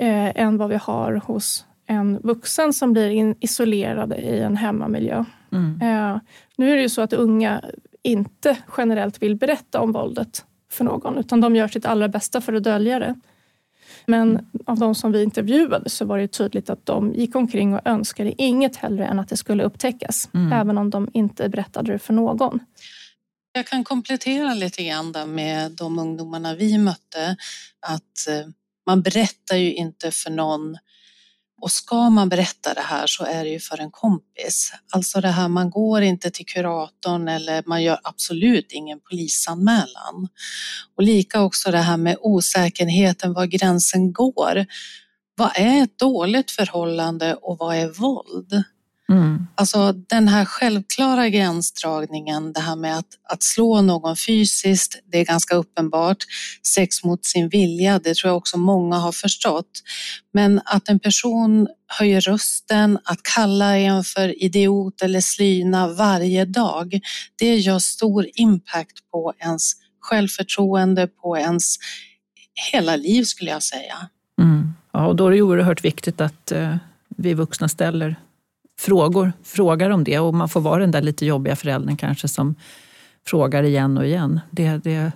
eh, 0.00 0.40
än 0.40 0.56
vad 0.56 0.68
vi 0.68 0.76
har 0.76 1.14
hos 1.14 1.66
en 1.86 2.18
vuxen 2.22 2.72
som 2.72 2.92
blir 2.92 3.34
isolerad 3.40 4.12
i 4.12 4.38
en 4.38 4.56
hemmamiljö. 4.56 5.24
Mm. 5.52 5.82
Eh, 5.82 6.20
nu 6.56 6.70
är 6.70 6.76
det 6.76 6.82
ju 6.82 6.88
så 6.88 7.02
att 7.02 7.12
unga 7.12 7.64
inte 8.02 8.56
generellt 8.76 9.22
vill 9.22 9.36
berätta 9.36 9.80
om 9.80 9.92
våldet 9.92 10.44
för 10.70 10.84
någon, 10.84 11.18
utan 11.18 11.40
de 11.40 11.56
gör 11.56 11.68
sitt 11.68 11.86
allra 11.86 12.08
bästa 12.08 12.40
för 12.40 12.52
att 12.52 12.64
dölja 12.64 12.98
det. 12.98 13.20
Men 14.08 14.50
av 14.66 14.78
de 14.78 14.94
som 14.94 15.12
vi 15.12 15.22
intervjuade 15.22 15.90
så 15.90 16.04
var 16.04 16.18
det 16.18 16.28
tydligt 16.28 16.70
att 16.70 16.86
de 16.86 17.12
gick 17.14 17.34
omkring 17.34 17.74
och 17.74 17.80
önskade 17.84 18.42
inget 18.42 18.76
hellre 18.76 19.06
än 19.06 19.18
att 19.18 19.28
det 19.28 19.36
skulle 19.36 19.64
upptäckas, 19.64 20.28
mm. 20.34 20.52
även 20.52 20.78
om 20.78 20.90
de 20.90 21.08
inte 21.12 21.48
berättade 21.48 21.92
det 21.92 21.98
för 21.98 22.12
någon. 22.12 22.60
Jag 23.52 23.66
kan 23.66 23.84
komplettera 23.84 24.54
lite 24.54 24.84
grann 24.84 25.34
med 25.34 25.72
de 25.72 25.98
ungdomarna 25.98 26.54
vi 26.54 26.78
mötte, 26.78 27.36
att 27.86 28.28
eh, 28.28 28.48
man 28.86 29.02
berättar 29.02 29.56
ju 29.56 29.74
inte 29.74 30.10
för 30.10 30.30
någon 30.30 30.76
och 31.60 31.70
ska 31.70 32.10
man 32.10 32.28
berätta 32.28 32.74
det 32.74 32.80
här 32.80 33.06
så 33.06 33.24
är 33.24 33.44
det 33.44 33.50
ju 33.50 33.60
för 33.60 33.80
en 33.80 33.90
kompis. 33.90 34.72
Alltså 34.92 35.20
det 35.20 35.28
här, 35.28 35.48
man 35.48 35.70
går 35.70 36.02
inte 36.02 36.30
till 36.30 36.46
kuratorn 36.46 37.28
eller 37.28 37.62
man 37.66 37.82
gör 37.82 37.98
absolut 38.02 38.72
ingen 38.72 39.00
polisanmälan. 39.00 40.28
Och 40.96 41.02
lika 41.02 41.42
också 41.42 41.70
det 41.70 41.78
här 41.78 41.96
med 41.96 42.16
osäkerheten, 42.20 43.32
var 43.32 43.46
gränsen 43.46 44.12
går. 44.12 44.66
Vad 45.36 45.50
är 45.54 45.82
ett 45.82 45.98
dåligt 45.98 46.50
förhållande 46.50 47.34
och 47.34 47.58
vad 47.58 47.76
är 47.76 47.88
våld? 47.88 48.64
Mm. 49.12 49.46
Alltså 49.54 49.92
den 49.92 50.28
här 50.28 50.44
självklara 50.44 51.28
gränsdragningen, 51.28 52.52
det 52.52 52.60
här 52.60 52.76
med 52.76 52.98
att, 52.98 53.06
att 53.28 53.42
slå 53.42 53.80
någon 53.80 54.16
fysiskt, 54.16 55.00
det 55.12 55.18
är 55.18 55.24
ganska 55.24 55.54
uppenbart. 55.54 56.16
Sex 56.66 57.04
mot 57.04 57.24
sin 57.24 57.48
vilja, 57.48 57.98
det 57.98 58.14
tror 58.14 58.28
jag 58.28 58.36
också 58.36 58.58
många 58.58 58.96
har 58.96 59.12
förstått. 59.12 59.82
Men 60.32 60.60
att 60.64 60.88
en 60.88 60.98
person 60.98 61.68
höjer 61.86 62.20
rösten, 62.20 62.98
att 63.04 63.22
kalla 63.34 63.76
en 63.76 64.04
för 64.04 64.42
idiot 64.42 65.02
eller 65.02 65.20
slyna 65.20 65.88
varje 65.88 66.44
dag, 66.44 67.00
det 67.38 67.56
gör 67.56 67.78
stor 67.78 68.26
impact 68.34 69.10
på 69.12 69.32
ens 69.38 69.72
självförtroende, 70.00 71.06
på 71.06 71.38
ens 71.38 71.76
hela 72.72 72.96
liv 72.96 73.24
skulle 73.24 73.50
jag 73.50 73.62
säga. 73.62 74.08
Mm. 74.40 74.74
Ja, 74.92 75.06
och 75.06 75.16
då 75.16 75.26
är 75.26 75.30
det 75.30 75.42
oerhört 75.42 75.84
viktigt 75.84 76.20
att 76.20 76.52
eh, 76.52 76.76
vi 77.16 77.34
vuxna 77.34 77.68
ställer 77.68 78.16
frågor, 78.78 79.32
frågar 79.44 79.90
om 79.90 80.04
det 80.04 80.18
och 80.18 80.34
man 80.34 80.48
får 80.48 80.60
vara 80.60 80.80
den 80.80 80.90
där 80.90 81.02
lite 81.02 81.26
jobbiga 81.26 81.56
föräldern 81.56 81.96
kanske 81.96 82.28
som 82.28 82.54
frågar 83.26 83.62
igen 83.62 83.98
och 83.98 84.06
igen. 84.06 84.40
Det, 84.50 84.78
det, 84.84 85.12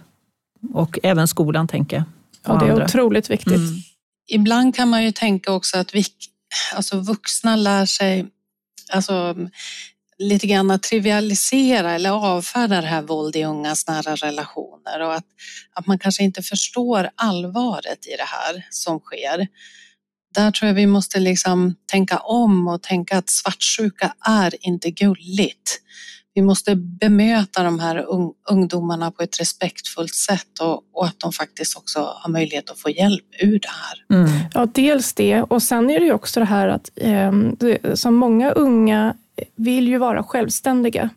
och 0.73 0.99
även 1.03 1.29
skolan 1.29 1.69
tänker 1.69 1.97
jag. 1.97 2.05
Ja, 2.45 2.59
det 2.59 2.67
är 2.67 2.71
andra. 2.71 2.85
otroligt 2.85 3.31
viktigt. 3.31 3.57
Mm. 3.57 3.75
Ibland 4.29 4.75
kan 4.75 4.89
man 4.89 5.05
ju 5.05 5.13
tänka 5.13 5.53
också 5.53 5.79
att 5.79 5.95
vi, 5.95 6.05
alltså 6.75 7.01
vuxna 7.01 7.57
lär 7.57 7.87
sig 7.87 8.27
alltså, 8.93 9.37
lite 10.19 10.47
grann 10.47 10.71
att 10.71 10.83
trivialisera 10.83 11.93
eller 11.93 12.11
avfärda 12.11 12.81
det 12.81 12.87
här 12.87 13.03
våld 13.03 13.37
i 13.37 13.45
ungas 13.45 13.89
nära 13.89 14.15
relationer 14.15 15.01
och 15.01 15.15
att, 15.15 15.27
att 15.73 15.87
man 15.87 15.99
kanske 15.99 16.23
inte 16.23 16.43
förstår 16.43 17.11
allvaret 17.15 18.07
i 18.07 18.17
det 18.17 18.27
här 18.27 18.67
som 18.71 19.01
sker 19.01 19.49
där 20.35 20.51
tror 20.51 20.67
jag 20.67 20.75
vi 20.75 20.87
måste 20.87 21.21
liksom 21.21 21.75
tänka 21.87 22.19
om 22.19 22.69
och 22.69 22.83
tänka 22.83 23.19
att 23.19 23.31
svartsjuka 23.31 24.15
är 24.29 24.67
inte 24.67 24.91
gulligt. 24.91 25.79
Vi 26.35 26.43
måste 26.43 26.77
bemöta 26.77 27.63
de 27.63 27.79
här 27.79 28.07
ungdomarna 28.51 29.11
på 29.11 29.23
ett 29.23 29.41
respektfullt 29.41 30.15
sätt 30.15 30.59
och, 30.61 30.83
och 30.93 31.07
att 31.07 31.21
de 31.21 31.33
faktiskt 31.33 31.77
också 31.77 32.15
har 32.17 32.31
möjlighet 32.31 32.71
att 32.71 32.79
få 32.79 32.91
hjälp 32.91 33.25
ur 33.41 33.59
det 33.59 33.69
här. 33.69 34.19
Mm. 34.19 34.41
Ja, 34.55 34.67
dels 34.75 35.15
det 35.15 35.43
och 35.43 35.63
sen 35.63 35.91
är 35.91 36.01
det 36.01 36.07
ju 36.07 36.13
också 36.13 36.41
det 36.41 36.47
här 36.47 36.69
att 36.69 36.91
eh, 36.97 37.33
som 37.95 38.15
många 38.15 38.51
unga 38.51 39.15
vill 39.57 39.89
ju 39.89 39.99
vara 39.99 40.23
självständiga. 40.23 41.11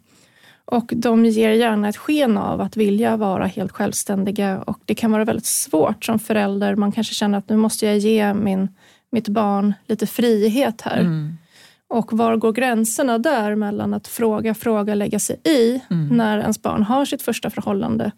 Och 0.66 0.92
de 0.96 1.26
ger 1.26 1.50
gärna 1.50 1.90
ett 1.90 1.98
sken 1.98 2.38
av 2.38 2.62
att 2.62 2.78
vilja 2.78 3.18
vara 3.18 3.46
helt 3.46 3.72
självständiga 3.72 4.62
och 4.62 4.80
det 4.86 4.96
kan 4.96 5.12
vara 5.12 5.26
väldigt 5.26 5.46
svårt 5.46 6.06
som 6.06 6.20
förälder. 6.20 6.76
Man 6.76 6.92
kanske 6.92 7.14
känner 7.14 7.38
att 7.38 7.50
nu 7.50 7.58
måste 7.58 7.86
jag 7.86 7.98
ge 7.98 8.34
min 8.34 8.70
mitt 9.16 9.28
barn 9.28 9.74
lite 9.88 10.08
frihet 10.08 10.82
här. 10.82 11.00
Mm. 11.00 11.38
Och 11.88 12.18
var 12.18 12.38
går 12.38 12.52
gränserna 12.52 13.18
där 13.18 13.56
mellan 13.56 13.94
att 13.94 14.08
fråga, 14.08 14.54
fråga, 14.54 14.96
lägga 14.96 15.20
sig 15.20 15.40
i 15.44 15.82
mm. 15.90 16.08
när 16.18 16.40
ens 16.40 16.62
barn 16.62 16.84
har 16.84 17.06
sitt 17.06 17.22
första 17.22 17.50
förhållande 17.50 18.12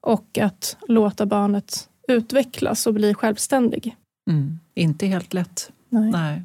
och 0.00 0.38
att 0.38 0.76
låta 0.88 1.26
barnet 1.26 1.88
utvecklas 2.08 2.86
och 2.86 2.94
bli 2.94 3.14
självständig? 3.14 3.96
Mm. 4.30 4.58
Inte 4.74 5.06
helt 5.06 5.34
lätt. 5.34 5.70
Nej. 5.88 6.10
Nej. 6.10 6.42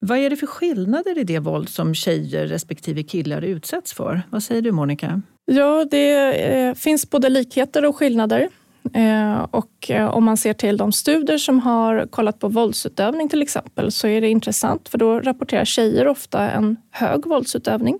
Vad 0.00 0.18
är 0.18 0.30
det 0.30 0.36
för 0.36 0.46
skillnader 0.46 1.18
i 1.18 1.24
det 1.24 1.38
våld 1.38 1.68
som 1.68 1.94
tjejer 1.94 2.46
respektive 2.46 3.02
killar 3.02 3.42
utsätts 3.42 3.92
för? 3.92 4.22
Vad 4.30 4.42
säger 4.42 4.62
du 4.62 4.72
Monica? 4.72 5.22
Ja, 5.44 5.86
det 5.90 6.32
eh, 6.52 6.74
finns 6.74 7.10
både 7.10 7.28
likheter 7.28 7.84
och 7.84 7.96
skillnader. 7.96 8.48
Eh, 8.94 9.46
och 9.50 9.90
eh, 9.90 10.06
om 10.06 10.24
man 10.24 10.36
ser 10.36 10.52
till 10.52 10.76
de 10.76 10.92
studier 10.92 11.38
som 11.38 11.60
har 11.60 12.06
kollat 12.06 12.38
på 12.38 12.48
våldsutövning 12.48 13.28
till 13.28 13.42
exempel 13.42 13.92
så 13.92 14.08
är 14.08 14.20
det 14.20 14.28
intressant 14.28 14.88
för 14.88 14.98
då 14.98 15.20
rapporterar 15.20 15.64
tjejer 15.64 16.08
ofta 16.08 16.50
en 16.50 16.76
hög 16.90 17.26
våldsutövning 17.26 17.98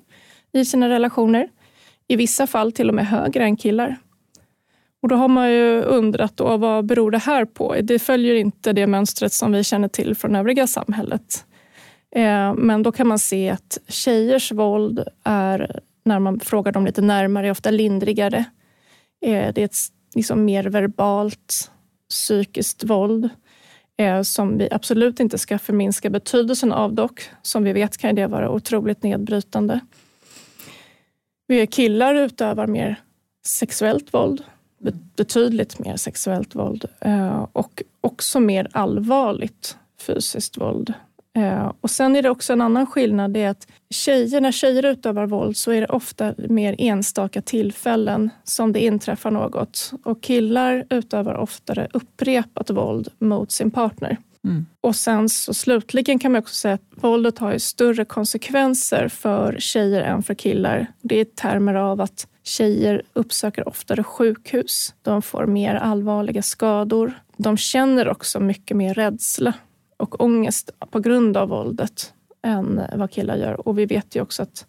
i 0.52 0.64
sina 0.64 0.88
relationer. 0.88 1.48
I 2.08 2.16
vissa 2.16 2.46
fall 2.46 2.72
till 2.72 2.88
och 2.88 2.94
med 2.94 3.06
högre 3.06 3.44
än 3.44 3.56
killar. 3.56 3.96
Och 5.02 5.08
då 5.08 5.16
har 5.16 5.28
man 5.28 5.50
ju 5.50 5.82
undrat 5.82 6.36
då, 6.36 6.56
vad 6.56 6.86
beror 6.86 7.10
det 7.10 7.18
här 7.18 7.44
på? 7.44 7.76
Det 7.82 7.98
följer 7.98 8.34
inte 8.34 8.72
det 8.72 8.86
mönstret 8.86 9.32
som 9.32 9.52
vi 9.52 9.64
känner 9.64 9.88
till 9.88 10.14
från 10.14 10.36
övriga 10.36 10.66
samhället. 10.66 11.44
Eh, 12.16 12.54
men 12.54 12.82
då 12.82 12.92
kan 12.92 13.06
man 13.06 13.18
se 13.18 13.50
att 13.50 13.78
tjejers 13.88 14.52
våld 14.52 15.04
är, 15.24 15.80
när 16.04 16.18
man 16.18 16.40
frågar 16.40 16.72
dem 16.72 16.86
lite 16.86 17.02
närmare, 17.02 17.50
ofta 17.50 17.70
lindrigare. 17.70 18.44
Det 19.20 19.60
är 19.60 19.64
ett 19.64 19.78
liksom 20.14 20.44
mer 20.44 20.64
verbalt 20.64 21.70
psykiskt 22.08 22.84
våld 22.84 23.28
eh, 23.96 24.22
som 24.22 24.58
vi 24.58 24.68
absolut 24.70 25.20
inte 25.20 25.38
ska 25.38 25.58
förminska 25.58 26.10
betydelsen 26.10 26.72
av 26.72 26.94
dock. 26.94 27.30
Som 27.42 27.64
vi 27.64 27.72
vet 27.72 27.98
kan 27.98 28.14
det 28.14 28.26
vara 28.26 28.50
otroligt 28.50 29.02
nedbrytande. 29.02 29.80
Vi 31.46 31.66
killar 31.66 32.14
utövar 32.14 32.66
mer 32.66 32.96
sexuellt 33.46 34.14
våld, 34.14 34.42
betydligt 35.16 35.78
mer 35.78 35.96
sexuellt 35.96 36.54
våld 36.54 36.84
eh, 37.00 37.46
och 37.52 37.82
också 38.00 38.40
mer 38.40 38.68
allvarligt 38.72 39.76
fysiskt 40.00 40.58
våld. 40.58 40.94
Eh, 41.36 41.72
och 41.80 41.90
sen 41.90 42.16
är 42.16 42.22
det 42.22 42.30
också 42.30 42.52
en 42.52 42.60
annan 42.60 42.86
skillnad, 42.86 43.30
det 43.30 43.42
är 43.42 43.50
att 43.50 43.66
tjejer, 43.90 44.40
när 44.40 44.52
tjejer 44.52 44.84
utövar 44.84 45.26
våld 45.26 45.56
så 45.56 45.72
är 45.72 45.80
det 45.80 45.86
ofta 45.86 46.34
mer 46.36 46.74
enstaka 46.78 47.42
tillfällen 47.42 48.30
som 48.44 48.72
det 48.72 48.84
inträffar 48.84 49.30
något. 49.30 49.92
Och 50.04 50.22
killar 50.22 50.86
utövar 50.90 51.34
oftare 51.34 51.88
upprepat 51.92 52.70
våld 52.70 53.08
mot 53.18 53.52
sin 53.52 53.70
partner. 53.70 54.16
Mm. 54.44 54.66
Och 54.80 54.96
sen 54.96 55.28
så 55.28 55.54
slutligen 55.54 56.18
kan 56.18 56.32
man 56.32 56.38
också 56.38 56.54
säga 56.54 56.74
att 56.74 56.82
våldet 56.90 57.38
har 57.38 57.58
större 57.58 58.04
konsekvenser 58.04 59.08
för 59.08 59.56
tjejer 59.58 60.02
än 60.02 60.22
för 60.22 60.34
killar. 60.34 60.86
Det 61.02 61.20
är 61.20 61.24
termer 61.24 61.74
av 61.74 62.00
att 62.00 62.26
tjejer 62.42 63.02
uppsöker 63.12 63.68
oftare 63.68 64.02
sjukhus. 64.02 64.94
De 65.02 65.22
får 65.22 65.46
mer 65.46 65.74
allvarliga 65.74 66.42
skador. 66.42 67.20
De 67.36 67.56
känner 67.56 68.08
också 68.08 68.40
mycket 68.40 68.76
mer 68.76 68.94
rädsla 68.94 69.54
och 69.96 70.20
ångest 70.20 70.70
på 70.90 71.00
grund 71.00 71.36
av 71.36 71.48
våldet 71.48 72.12
än 72.42 72.80
vad 72.96 73.10
killar 73.10 73.36
gör. 73.36 73.68
Och 73.68 73.78
vi 73.78 73.86
vet 73.86 74.16
ju 74.16 74.20
också 74.20 74.42
att 74.42 74.66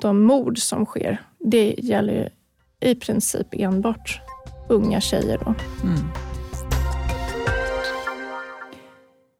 de 0.00 0.22
mord 0.22 0.58
som 0.58 0.86
sker, 0.86 1.22
det 1.38 1.74
gäller 1.78 2.32
i 2.80 2.94
princip 2.94 3.46
enbart 3.52 4.20
unga 4.68 5.00
tjejer. 5.00 5.38
Då. 5.38 5.54
Mm. 5.82 5.98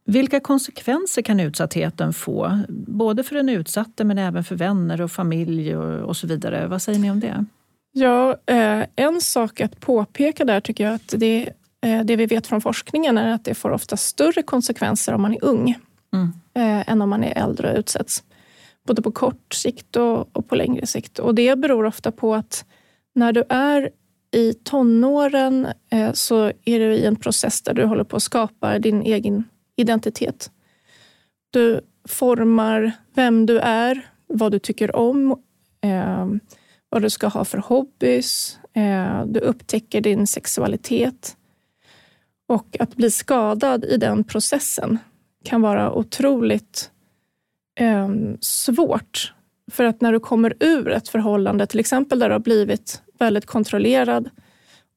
Vilka 0.05 0.41
konsekvenser 0.41 1.23
kan 1.23 1.41
utsattheten 1.41 2.13
få? 2.13 2.59
Både 2.69 3.23
för 3.23 3.35
den 3.35 3.49
utsatte 3.49 4.05
men 4.05 4.19
även 4.19 4.45
för 4.45 4.57
vänner 4.57 5.01
och 5.01 5.13
familj 5.13 5.77
och, 5.77 6.09
och 6.09 6.17
så 6.17 6.27
vidare. 6.27 6.67
Vad 6.67 6.83
säger 6.83 6.99
ni 6.99 7.11
om 7.11 7.21
det? 7.21 7.45
Ja, 7.93 8.37
eh, 8.47 8.87
en 8.97 9.21
sak 9.21 9.61
att 9.61 9.81
påpeka 9.81 10.45
där 10.45 10.61
tycker 10.61 10.85
jag 10.85 10.95
att 10.95 11.15
det 11.17 11.53
det 12.05 12.17
vi 12.17 12.27
vet 12.27 12.47
från 12.47 12.61
forskningen 12.61 13.19
är 13.19 13.35
att 13.35 13.45
det 13.45 13.55
får 13.55 13.71
ofta 13.71 13.97
större 13.97 14.43
konsekvenser 14.43 15.13
om 15.15 15.23
man 15.23 15.35
är 15.35 15.45
ung 15.45 15.79
mm. 16.13 16.33
Eh, 16.55 16.91
än 16.91 17.03
om 17.03 17.11
man 17.11 17.25
är 17.25 17.39
äldre 17.39 17.73
och 17.73 17.79
utsätts. 17.79 18.25
Både 18.87 19.03
på 19.03 19.13
kort 19.13 19.55
sikt 19.55 19.97
och, 19.97 20.37
och 20.37 20.49
på 20.49 20.55
längre 20.57 20.87
sikt. 20.87 21.19
Och 21.19 21.35
det 21.35 21.59
beror 21.59 21.85
ofta 21.85 22.13
på 22.13 22.35
att 22.35 22.65
när 23.15 23.33
du 23.33 23.45
är 23.49 23.91
i 24.31 24.55
tonåren 24.55 25.69
eh, 25.91 26.13
så 26.13 26.53
är 26.65 26.79
du 26.79 26.95
i 26.95 27.05
en 27.05 27.17
process 27.17 27.63
där 27.63 27.75
du 27.75 27.85
håller 27.85 28.05
på 28.05 28.17
att 28.17 28.23
skapa 28.23 28.79
din 28.79 29.03
egen 29.03 29.45
identitet. 29.77 30.51
Du 31.51 31.81
formar 32.09 32.93
vem 33.15 33.47
du 33.47 33.59
är. 33.59 34.11
vad 34.27 34.53
du 34.53 34.59
tycker 34.59 34.97
om, 34.97 35.31
eh, 35.81 36.27
vad 36.89 37.03
du 37.03 37.11
ska 37.11 37.27
ha 37.27 37.45
för 37.45 37.59
hobbys. 37.59 38.59
Eh, 38.73 39.25
du 39.27 39.41
upptäcker 39.41 40.01
din 40.01 40.27
sexualitet. 40.27 41.37
Och 42.49 42.77
att 42.81 42.97
bli 42.97 43.11
skadad 43.11 43.85
i 43.85 43.97
den 43.97 44.25
processen 44.25 44.99
kan 45.45 45.63
vara 45.63 45.93
otroligt 45.93 46.91
eh, 47.81 48.09
svårt. 48.41 49.35
För 49.71 49.85
att 49.85 50.01
när 50.01 50.13
du 50.13 50.21
kommer 50.21 50.55
ur 50.61 50.89
ett 50.89 51.09
förhållande, 51.09 51.67
till 51.67 51.81
exempel 51.81 52.19
där 52.19 52.29
du 52.29 52.35
har 52.35 52.41
blivit 52.41 53.03
väldigt 53.19 53.47
kontrollerad 53.47 54.31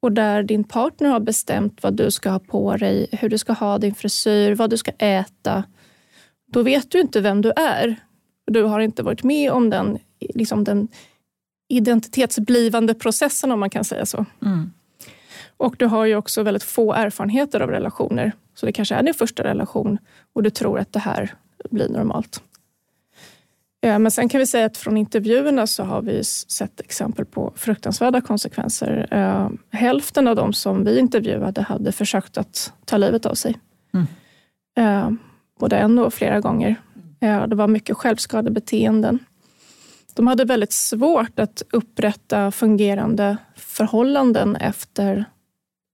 och 0.01 0.11
där 0.11 0.43
din 0.43 0.63
partner 0.63 1.09
har 1.09 1.19
bestämt 1.19 1.83
vad 1.83 1.93
du 1.93 2.11
ska 2.11 2.29
ha 2.29 2.39
på 2.39 2.77
dig, 2.77 3.07
hur 3.11 3.29
du 3.29 3.37
ska 3.37 3.53
ha 3.53 3.77
din 3.77 3.95
frisyr, 3.95 4.55
vad 4.55 4.69
du 4.69 4.77
ska 4.77 4.91
äta. 4.91 5.63
Då 6.47 6.63
vet 6.63 6.91
du 6.91 6.99
inte 6.99 7.21
vem 7.21 7.41
du 7.41 7.51
är. 7.51 7.95
Du 8.45 8.63
har 8.63 8.79
inte 8.79 9.03
varit 9.03 9.23
med 9.23 9.51
om 9.51 9.69
den, 9.69 9.97
liksom 10.19 10.63
den 10.63 10.87
identitetsblivande 11.69 12.93
processen 12.93 13.51
om 13.51 13.59
man 13.59 13.69
kan 13.69 13.83
säga 13.83 14.05
så. 14.05 14.25
Mm. 14.41 14.71
Och 15.61 15.75
du 15.79 15.85
har 15.85 16.05
ju 16.05 16.15
också 16.15 16.43
väldigt 16.43 16.63
få 16.63 16.93
erfarenheter 16.93 17.59
av 17.59 17.69
relationer. 17.69 18.31
Så 18.55 18.65
det 18.65 18.71
kanske 18.71 18.95
är 18.95 19.03
din 19.03 19.13
första 19.13 19.43
relation 19.43 19.97
och 20.33 20.43
du 20.43 20.49
tror 20.49 20.79
att 20.79 20.93
det 20.93 20.99
här 20.99 21.33
blir 21.71 21.89
normalt. 21.89 22.43
Men 23.81 24.11
sen 24.11 24.29
kan 24.29 24.39
vi 24.39 24.45
säga 24.45 24.65
att 24.65 24.77
från 24.77 24.97
intervjuerna 24.97 25.67
så 25.67 25.83
har 25.83 26.01
vi 26.01 26.23
sett 26.23 26.79
exempel 26.79 27.25
på 27.25 27.53
fruktansvärda 27.55 28.21
konsekvenser. 28.21 29.07
Hälften 29.71 30.27
av 30.27 30.35
de 30.35 30.53
som 30.53 30.83
vi 30.83 30.99
intervjuade 30.99 31.61
hade 31.61 31.91
försökt 31.91 32.37
att 32.37 32.73
ta 32.85 32.97
livet 32.97 33.25
av 33.25 33.33
sig. 33.33 33.59
Mm. 33.93 35.17
Både 35.59 35.77
en 35.77 35.99
och 35.99 36.13
flera 36.13 36.39
gånger. 36.39 36.75
Det 37.19 37.55
var 37.55 37.67
mycket 37.67 37.97
självskadebeteenden. 37.97 39.19
De 40.13 40.27
hade 40.27 40.45
väldigt 40.45 40.73
svårt 40.73 41.39
att 41.39 41.63
upprätta 41.71 42.51
fungerande 42.51 43.37
förhållanden 43.55 44.55
efter 44.55 45.25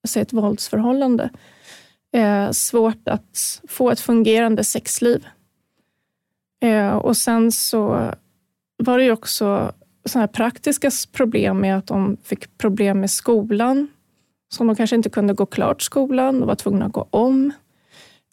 sig 0.07 0.21
ett 0.21 0.33
våldsförhållande. 0.33 1.29
Eh, 2.13 2.51
svårt 2.51 3.07
att 3.07 3.61
få 3.67 3.91
ett 3.91 3.99
fungerande 3.99 4.63
sexliv. 4.63 5.27
Eh, 6.61 6.95
och 6.95 7.17
sen 7.17 7.51
så 7.51 8.11
var 8.77 8.97
det 8.97 9.03
ju 9.03 9.11
också 9.11 9.71
såna 10.05 10.21
här 10.21 10.27
praktiska 10.27 10.91
problem 11.11 11.59
med 11.59 11.77
att 11.77 11.87
de 11.87 12.17
fick 12.23 12.57
problem 12.57 12.99
med 12.99 13.11
skolan. 13.11 13.87
Så 14.53 14.63
de 14.63 14.75
kanske 14.75 14.95
inte 14.95 15.09
kunde 15.09 15.33
gå 15.33 15.45
klart 15.45 15.81
skolan, 15.81 16.39
de 16.39 16.47
var 16.47 16.55
tvungna 16.55 16.85
att 16.85 16.91
gå 16.91 17.07
om. 17.09 17.51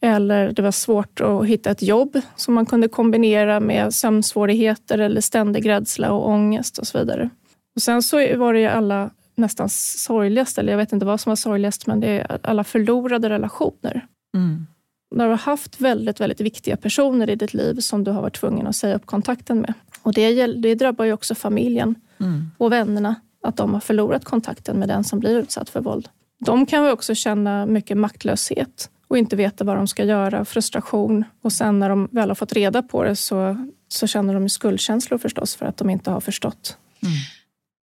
Eller 0.03 0.53
det 0.53 0.63
var 0.63 0.71
svårt 0.71 1.21
att 1.21 1.47
hitta 1.47 1.71
ett 1.71 1.83
jobb 1.83 2.21
som 2.37 2.55
man 2.55 2.67
kunde 2.67 2.89
kombinera 2.89 3.61
med 3.61 3.95
sömnsvårigheter 3.95 4.99
eller 4.99 5.21
ständig 5.21 5.69
rädsla 5.69 6.13
och 6.13 6.29
ångest 6.29 6.79
och 6.79 6.87
så 6.87 6.99
vidare. 6.99 7.31
Och 7.77 7.83
sen 7.83 8.03
så 8.03 8.37
var 8.37 8.53
det 8.53 8.61
ju 8.61 8.67
alla 8.67 9.11
nästan 9.35 9.69
sorgligast, 9.69 10.59
eller 10.59 10.73
jag 10.73 10.79
vet 10.79 10.93
inte 10.93 11.07
vad 11.07 11.21
som 11.21 11.31
var 11.31 11.37
sorgligast, 11.37 11.87
men 11.87 12.01
det 12.01 12.09
är 12.09 12.39
alla 12.43 12.65
förlorade 12.65 13.31
relationer. 13.31 14.07
Mm 14.35 14.67
när 15.15 15.25
du 15.25 15.31
har 15.31 15.39
haft 15.39 15.81
väldigt, 15.81 16.21
väldigt 16.21 16.41
viktiga 16.41 16.77
personer 16.77 17.31
i 17.31 17.37
ditt 17.37 17.55
liv 17.55 17.81
som 17.81 18.05
du 18.05 18.11
har 18.11 18.23
varit 18.23 18.41
tvungen 18.41 18.67
att 18.67 18.77
säga 18.77 18.97
upp 18.97 19.07
kontakten 19.07 19.61
med. 19.61 19.75
Och 20.03 20.13
det, 20.13 20.47
det 20.47 20.75
drabbar 20.75 21.05
ju 21.05 21.13
också 21.13 21.35
familjen 21.35 21.95
mm. 22.21 22.51
och 22.59 22.73
vännerna, 22.73 23.15
att 23.43 23.57
de 23.57 23.75
har 23.75 23.81
förlorat 23.81 24.25
kontakten 24.25 24.77
med 24.77 24.89
den 24.89 25.05
som 25.05 25.21
blir 25.21 25.39
utsatt 25.39 25.71
för 25.71 25.81
våld. 25.81 26.09
De 26.39 26.67
kan 26.67 26.91
också 26.91 27.15
känna 27.15 27.67
mycket 27.67 27.97
maktlöshet 27.97 28.91
och 29.09 29.19
inte 29.19 29.37
veta 29.37 29.65
vad 29.65 29.77
de 29.77 29.87
ska 29.87 30.05
göra, 30.05 30.45
frustration. 30.45 31.25
Och 31.43 31.53
sen 31.53 31.79
när 31.79 31.89
de 31.89 32.09
väl 32.13 32.31
har 32.31 32.35
fått 32.35 32.53
reda 32.53 32.83
på 32.83 33.05
det 33.05 33.17
så, 33.17 33.67
så 33.89 34.07
känner 34.07 34.35
de 34.35 34.49
skuldkänslor 34.49 35.19
förstås 35.19 35.57
för 35.57 35.67
att 35.67 35.77
de 35.77 35.91
inte 35.91 36.11
har 36.11 36.21
förstått. 36.21 36.79
Mm. 37.03 37.15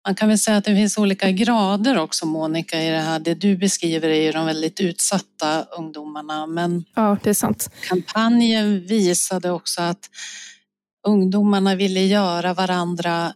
Man 0.07 0.14
kan 0.14 0.29
väl 0.29 0.38
säga 0.38 0.57
att 0.57 0.64
det 0.64 0.75
finns 0.75 0.99
olika 0.99 1.31
grader 1.31 1.99
också 1.99 2.27
Monica 2.27 2.83
i 2.83 2.90
det 2.90 3.01
här. 3.01 3.19
Det 3.19 3.35
du 3.35 3.57
beskriver 3.57 4.09
är 4.09 4.23
ju 4.23 4.33
de 4.33 4.47
väldigt 4.47 4.81
utsatta 4.81 5.62
ungdomarna. 5.62 6.47
Men 6.47 6.85
ja, 6.95 7.16
det 7.23 7.31
är 7.31 7.35
sant. 7.35 7.71
kampanjen 7.88 8.87
visade 8.87 9.51
också 9.51 9.83
att 9.83 10.11
ungdomarna 11.07 11.75
ville 11.75 12.01
göra 12.01 12.55
varandra 12.55 13.33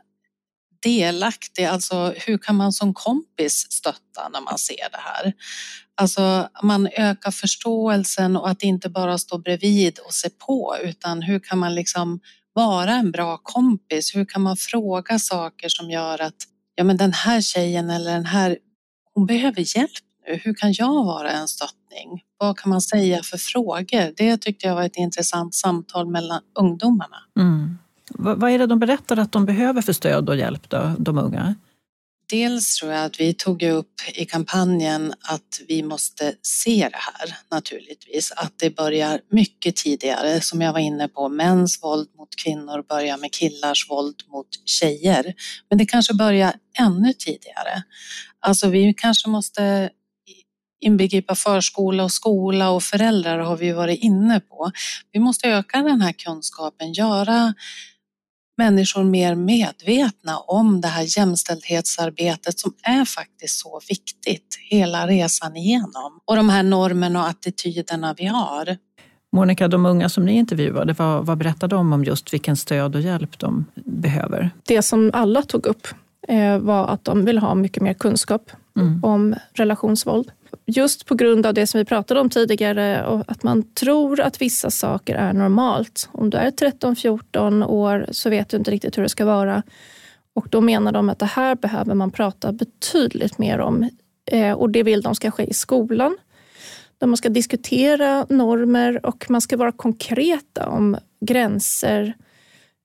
delaktiga. 0.83 1.71
Alltså 1.71 2.15
hur 2.17 2.39
kan 2.39 2.57
man 2.57 2.73
som 2.73 2.95
kompis 2.95 3.67
stötta 3.71 4.29
när 4.33 4.41
man 4.41 4.59
ser 4.59 4.91
det 4.91 5.01
här? 5.01 5.33
Alltså 5.95 6.49
man 6.63 6.87
ökar 6.87 7.31
förståelsen 7.31 8.37
och 8.37 8.51
att 8.51 8.63
inte 8.63 8.89
bara 8.89 9.19
stå 9.19 9.39
bredvid 9.39 9.99
och 9.99 10.15
se 10.15 10.31
på 10.31 10.77
utan 10.83 11.23
hur 11.23 11.39
kan 11.39 11.59
man 11.59 11.75
liksom 11.75 12.21
vara 12.53 12.95
en 12.95 13.11
bra 13.11 13.37
kompis? 13.43 14.17
Hur 14.17 14.25
kan 14.25 14.43
man 14.43 14.57
fråga 14.57 15.19
saker 15.19 15.69
som 15.69 15.91
gör 15.91 16.23
att 16.23 16.47
ja 16.75 16.85
men 16.85 16.97
den 16.97 17.13
här 17.13 17.41
tjejen 17.41 17.91
eller 17.91 18.13
den 18.13 18.27
här, 18.27 18.59
hon 19.15 19.27
behöver 19.27 19.77
hjälp 19.77 19.91
nu. 20.29 20.41
Hur 20.45 20.55
kan 20.55 20.73
jag 20.73 21.05
vara 21.05 21.31
en 21.31 21.49
stöttning? 21.49 22.23
Vad 22.39 22.59
kan 22.59 22.71
man 22.71 22.81
säga 22.81 23.23
för 23.23 23.39
frågor? 23.39 24.15
Det 24.17 24.37
tyckte 24.37 24.67
jag 24.67 24.75
var 24.75 24.83
ett 24.83 24.97
intressant 24.97 25.55
samtal 25.55 26.07
mellan 26.11 26.41
ungdomarna. 26.59 27.17
Mm. 27.39 27.79
Vad 28.15 28.51
är 28.51 28.59
det 28.59 28.67
de 28.67 28.79
berättar 28.79 29.17
att 29.17 29.33
de 29.33 29.47
behöver 29.47 29.83
för 29.83 29.93
stöd 29.93 30.29
och 30.29 30.37
hjälp, 30.37 30.71
då, 30.71 30.93
de 30.99 31.19
unga? 31.19 31.55
Dels 32.31 32.77
tror 32.77 32.93
jag 32.93 33.05
att 33.05 33.21
vi 33.21 33.35
tog 33.35 33.63
upp 33.63 33.95
i 34.15 34.25
kampanjen 34.25 35.15
att 35.21 35.61
vi 35.69 35.83
måste 35.83 36.35
se 36.43 36.89
det 36.93 36.99
här 36.99 37.37
naturligtvis. 37.51 38.33
Att 38.33 38.53
det 38.57 38.77
börjar 38.77 39.21
mycket 39.31 39.77
tidigare, 39.77 40.41
som 40.41 40.61
jag 40.61 40.73
var 40.73 40.81
inne 40.81 41.09
på. 41.09 41.29
Mäns 41.29 41.83
våld 41.83 42.09
mot 42.19 42.37
kvinnor 42.45 42.85
börjar 42.89 43.17
med 43.17 43.33
killars 43.33 43.91
våld 43.91 44.17
mot 44.33 44.47
tjejer. 44.65 45.35
Men 45.69 45.79
det 45.79 45.87
kanske 45.87 46.15
börjar 46.15 46.55
ännu 46.79 47.13
tidigare. 47.13 47.83
Alltså 48.41 48.69
vi 48.69 48.95
kanske 48.95 49.29
måste 49.29 49.91
inbegripa 50.81 51.35
förskola 51.35 52.05
och 52.05 52.13
skola 52.13 52.71
och 52.71 52.83
föräldrar 52.83 53.39
har 53.39 53.57
vi 53.57 53.73
varit 53.73 54.03
inne 54.03 54.41
på. 54.41 54.71
Vi 55.13 55.21
måste 55.21 55.49
öka 55.49 55.83
den 55.83 56.01
här 56.01 56.13
kunskapen, 56.13 56.93
göra 56.93 57.55
människor 58.61 59.05
mer 59.05 59.35
medvetna 59.35 60.39
om 60.39 60.81
det 60.81 60.89
här 60.89 61.19
jämställdhetsarbetet 61.19 62.59
som 62.59 62.73
är 62.83 63.05
faktiskt 63.05 63.61
så 63.61 63.81
viktigt 63.89 64.59
hela 64.71 65.07
resan 65.07 65.57
igenom. 65.57 66.21
Och 66.25 66.37
de 66.37 66.49
här 66.49 66.63
normerna 66.63 67.23
och 67.23 67.29
attityderna 67.29 68.15
vi 68.19 68.25
har. 68.27 68.77
Monica, 69.33 69.69
de 69.69 69.87
unga 69.87 70.09
som 70.09 70.25
ni 70.25 70.33
intervjuade, 70.33 70.93
vad, 70.93 71.27
vad 71.27 71.39
berättade 71.39 71.77
de 71.77 71.93
om 71.93 72.05
just 72.05 72.33
vilken 72.33 72.57
stöd 72.57 72.95
och 72.95 73.01
hjälp 73.01 73.39
de 73.39 73.65
behöver? 73.75 74.51
Det 74.67 74.83
som 74.83 75.11
alla 75.15 75.43
tog 75.43 75.67
upp 75.67 75.89
eh, 76.29 76.59
var 76.59 76.89
att 76.89 77.05
de 77.05 77.25
vill 77.25 77.39
ha 77.39 77.55
mycket 77.55 77.83
mer 77.83 77.95
kunskap 77.95 78.51
mm. 78.77 79.05
om 79.05 79.35
relationsvåld 79.55 80.31
just 80.71 81.07
på 81.07 81.15
grund 81.15 81.47
av 81.47 81.55
det 81.55 81.67
som 81.67 81.79
vi 81.79 81.85
pratade 81.85 82.21
om 82.21 82.31
tidigare, 82.31 83.07
och 83.07 83.25
att 83.29 83.43
man 83.43 83.75
tror 83.75 84.21
att 84.21 84.43
vissa 84.43 84.71
saker 84.71 85.15
är 85.15 85.33
normalt. 85.33 86.09
Om 86.13 86.31
du 86.31 86.37
är 86.37 86.51
13-14 86.51 87.67
år 87.67 88.07
så 88.11 88.31
vet 88.31 88.49
du 88.49 88.57
inte 88.57 88.71
riktigt 88.71 88.99
hur 88.99 89.03
det 89.03 89.09
ska 89.09 89.25
vara. 89.25 89.63
Och 90.35 90.47
då 90.51 90.61
menar 90.61 90.93
de 90.93 91.09
att 91.09 91.19
det 91.19 91.27
här 91.27 91.55
behöver 91.55 91.95
man 91.95 92.11
prata 92.11 92.53
betydligt 92.53 93.39
mer 93.39 93.61
om. 93.61 93.91
Eh, 94.31 94.53
och 94.53 94.71
det 94.71 94.83
vill 94.83 95.03
de 95.03 95.15
ska 95.15 95.31
ske 95.31 95.45
i 95.45 95.55
skolan. 95.55 96.19
Där 96.99 97.07
man 97.07 97.17
ska 97.17 97.29
diskutera 97.29 98.27
normer 98.29 99.07
och 99.07 99.27
man 99.29 99.41
ska 99.41 99.57
vara 99.57 99.73
konkreta 99.73 100.69
om 100.69 100.97
gränser. 101.21 102.15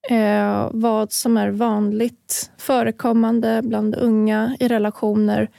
Eh, 0.10 0.69
vad 0.71 1.12
som 1.12 1.38
är 1.38 1.50
vanligt 1.50 2.52
förekommande 2.58 3.62
bland 3.63 3.95
unga 3.95 4.58
i 4.60 4.67
relationer 4.67 5.50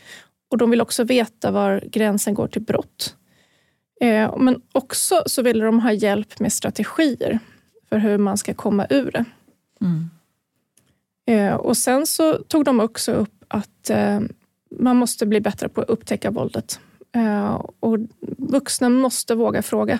och 0.48 0.58
de 0.58 0.70
vill 0.70 0.80
också 0.80 1.04
veta 1.04 1.50
var 1.50 1.84
gränsen 1.86 2.34
går 2.34 2.48
till 2.48 2.62
brott. 2.62 3.16
Eh, 4.00 4.36
men 4.38 4.62
också 4.72 5.22
så 5.26 5.42
vill 5.42 5.58
de 5.58 5.80
ha 5.80 5.92
hjälp 5.92 6.40
med 6.40 6.52
strategier 6.52 7.38
för 7.88 7.98
hur 7.98 8.18
man 8.18 8.38
ska 8.38 8.54
komma 8.54 8.86
ur 8.90 9.10
det. 9.10 9.24
Mm. 9.80 10.10
Eh, 11.26 11.54
och 11.54 11.76
sen 11.76 12.06
så 12.06 12.34
tog 12.34 12.64
de 12.64 12.80
också 12.80 13.12
upp 13.12 13.44
att 13.48 13.90
eh, 13.90 14.20
man 14.70 14.96
måste 14.96 15.26
bli 15.26 15.40
bättre 15.40 15.68
på 15.68 15.80
att 15.80 15.88
upptäcka 15.88 16.30
våldet. 16.30 16.80
Och 17.80 17.98
vuxna 18.38 18.88
måste 18.88 19.34
våga 19.34 19.62
fråga. 19.62 19.98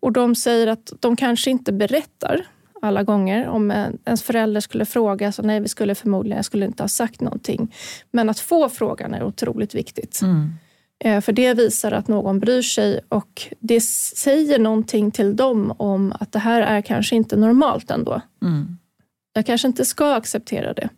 Och 0.00 0.12
de 0.12 0.34
säger 0.34 0.66
att 0.66 0.92
de 1.00 1.16
kanske 1.16 1.50
inte 1.50 1.72
berättar 1.72 2.46
alla 2.82 3.02
gånger. 3.02 3.48
Om 3.48 3.70
ens 4.04 4.22
förälder 4.22 4.60
skulle 4.60 4.84
fråga, 4.84 5.32
så 5.32 5.42
nej, 5.42 5.60
vi 5.60 5.68
skulle 5.68 5.94
förmodligen, 5.94 6.36
jag 6.36 6.44
skulle 6.44 6.66
inte 6.66 6.82
ha 6.82 6.88
sagt 6.88 7.20
någonting. 7.20 7.74
Men 8.10 8.30
att 8.30 8.40
få 8.40 8.68
frågan 8.68 9.14
är 9.14 9.22
otroligt 9.22 9.74
viktigt. 9.74 10.20
Mm. 10.22 10.50
Eh, 11.04 11.20
för 11.20 11.32
det 11.32 11.54
visar 11.54 11.92
att 11.92 12.08
någon 12.08 12.40
bryr 12.40 12.62
sig 12.62 13.00
och 13.08 13.42
det 13.58 13.80
säger 13.80 14.58
någonting 14.58 15.10
till 15.10 15.36
dem 15.36 15.74
om 15.76 16.12
att 16.20 16.32
det 16.32 16.38
här 16.38 16.62
är 16.62 16.80
kanske 16.80 17.16
inte 17.16 17.36
normalt 17.36 17.90
ändå. 17.90 18.20
Mm. 18.42 18.78
Jag 19.32 19.46
kanske 19.46 19.68
inte 19.68 19.84
ska 19.84 20.14
acceptera 20.14 20.72
det. 20.72 20.88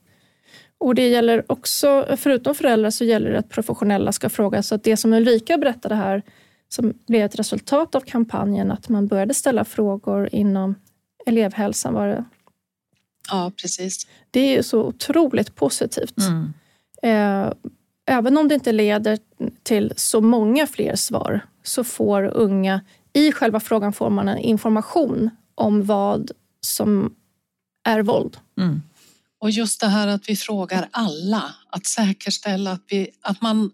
Och 0.79 0.95
det 0.95 1.09
gäller 1.09 1.53
också, 1.53 2.07
förutom 2.17 2.55
föräldrar, 2.55 2.91
så 2.91 3.05
gäller 3.05 3.31
det 3.31 3.39
att 3.39 3.49
professionella 3.49 4.13
ska 4.13 4.29
fråga. 4.29 4.63
Så 4.63 4.75
att 4.75 4.85
det 4.85 4.97
som 4.97 5.13
Ulrika 5.13 5.59
berättade 5.59 5.95
här, 5.95 6.23
som 6.69 6.95
blev 7.07 7.25
ett 7.25 7.39
resultat 7.39 7.95
av 7.95 8.01
kampanjen, 8.01 8.71
att 8.71 8.89
man 8.89 9.07
började 9.07 9.35
ställa 9.35 9.65
frågor 9.65 10.29
inom 10.33 10.75
elevhälsan 11.31 11.95
var 11.95 12.07
det. 12.07 12.25
Ja, 13.31 13.53
precis. 13.57 14.07
Det 14.31 14.57
är 14.57 14.63
så 14.63 14.83
otroligt 14.83 15.55
positivt. 15.55 16.19
Mm. 16.19 16.53
Eh, 17.03 17.53
även 18.07 18.39
om 18.39 18.49
det 18.49 18.55
inte 18.55 18.73
leder 18.73 19.19
till 19.63 19.93
så 19.97 20.21
många 20.21 20.67
fler 20.67 20.97
svar 20.97 21.47
så 21.63 21.85
får 21.85 22.25
unga, 22.25 22.81
i 23.13 23.33
själva 23.33 23.61
frågan 23.61 23.93
får 23.93 24.11
man 24.11 24.29
en 24.29 24.39
information 24.39 25.31
om 25.55 25.85
vad 25.85 26.31
som 26.61 27.15
är 27.85 28.03
våld. 28.03 28.37
Mm. 28.59 28.83
Och 29.41 29.51
just 29.51 29.81
det 29.81 29.87
här 29.87 30.09
att 30.09 30.29
vi 30.29 30.37
frågar 30.37 30.89
alla, 30.91 31.55
att 31.71 31.87
säkerställa 31.87 32.73
att, 32.73 32.83
vi, 32.89 33.11
att 33.21 33.43
man 33.43 33.71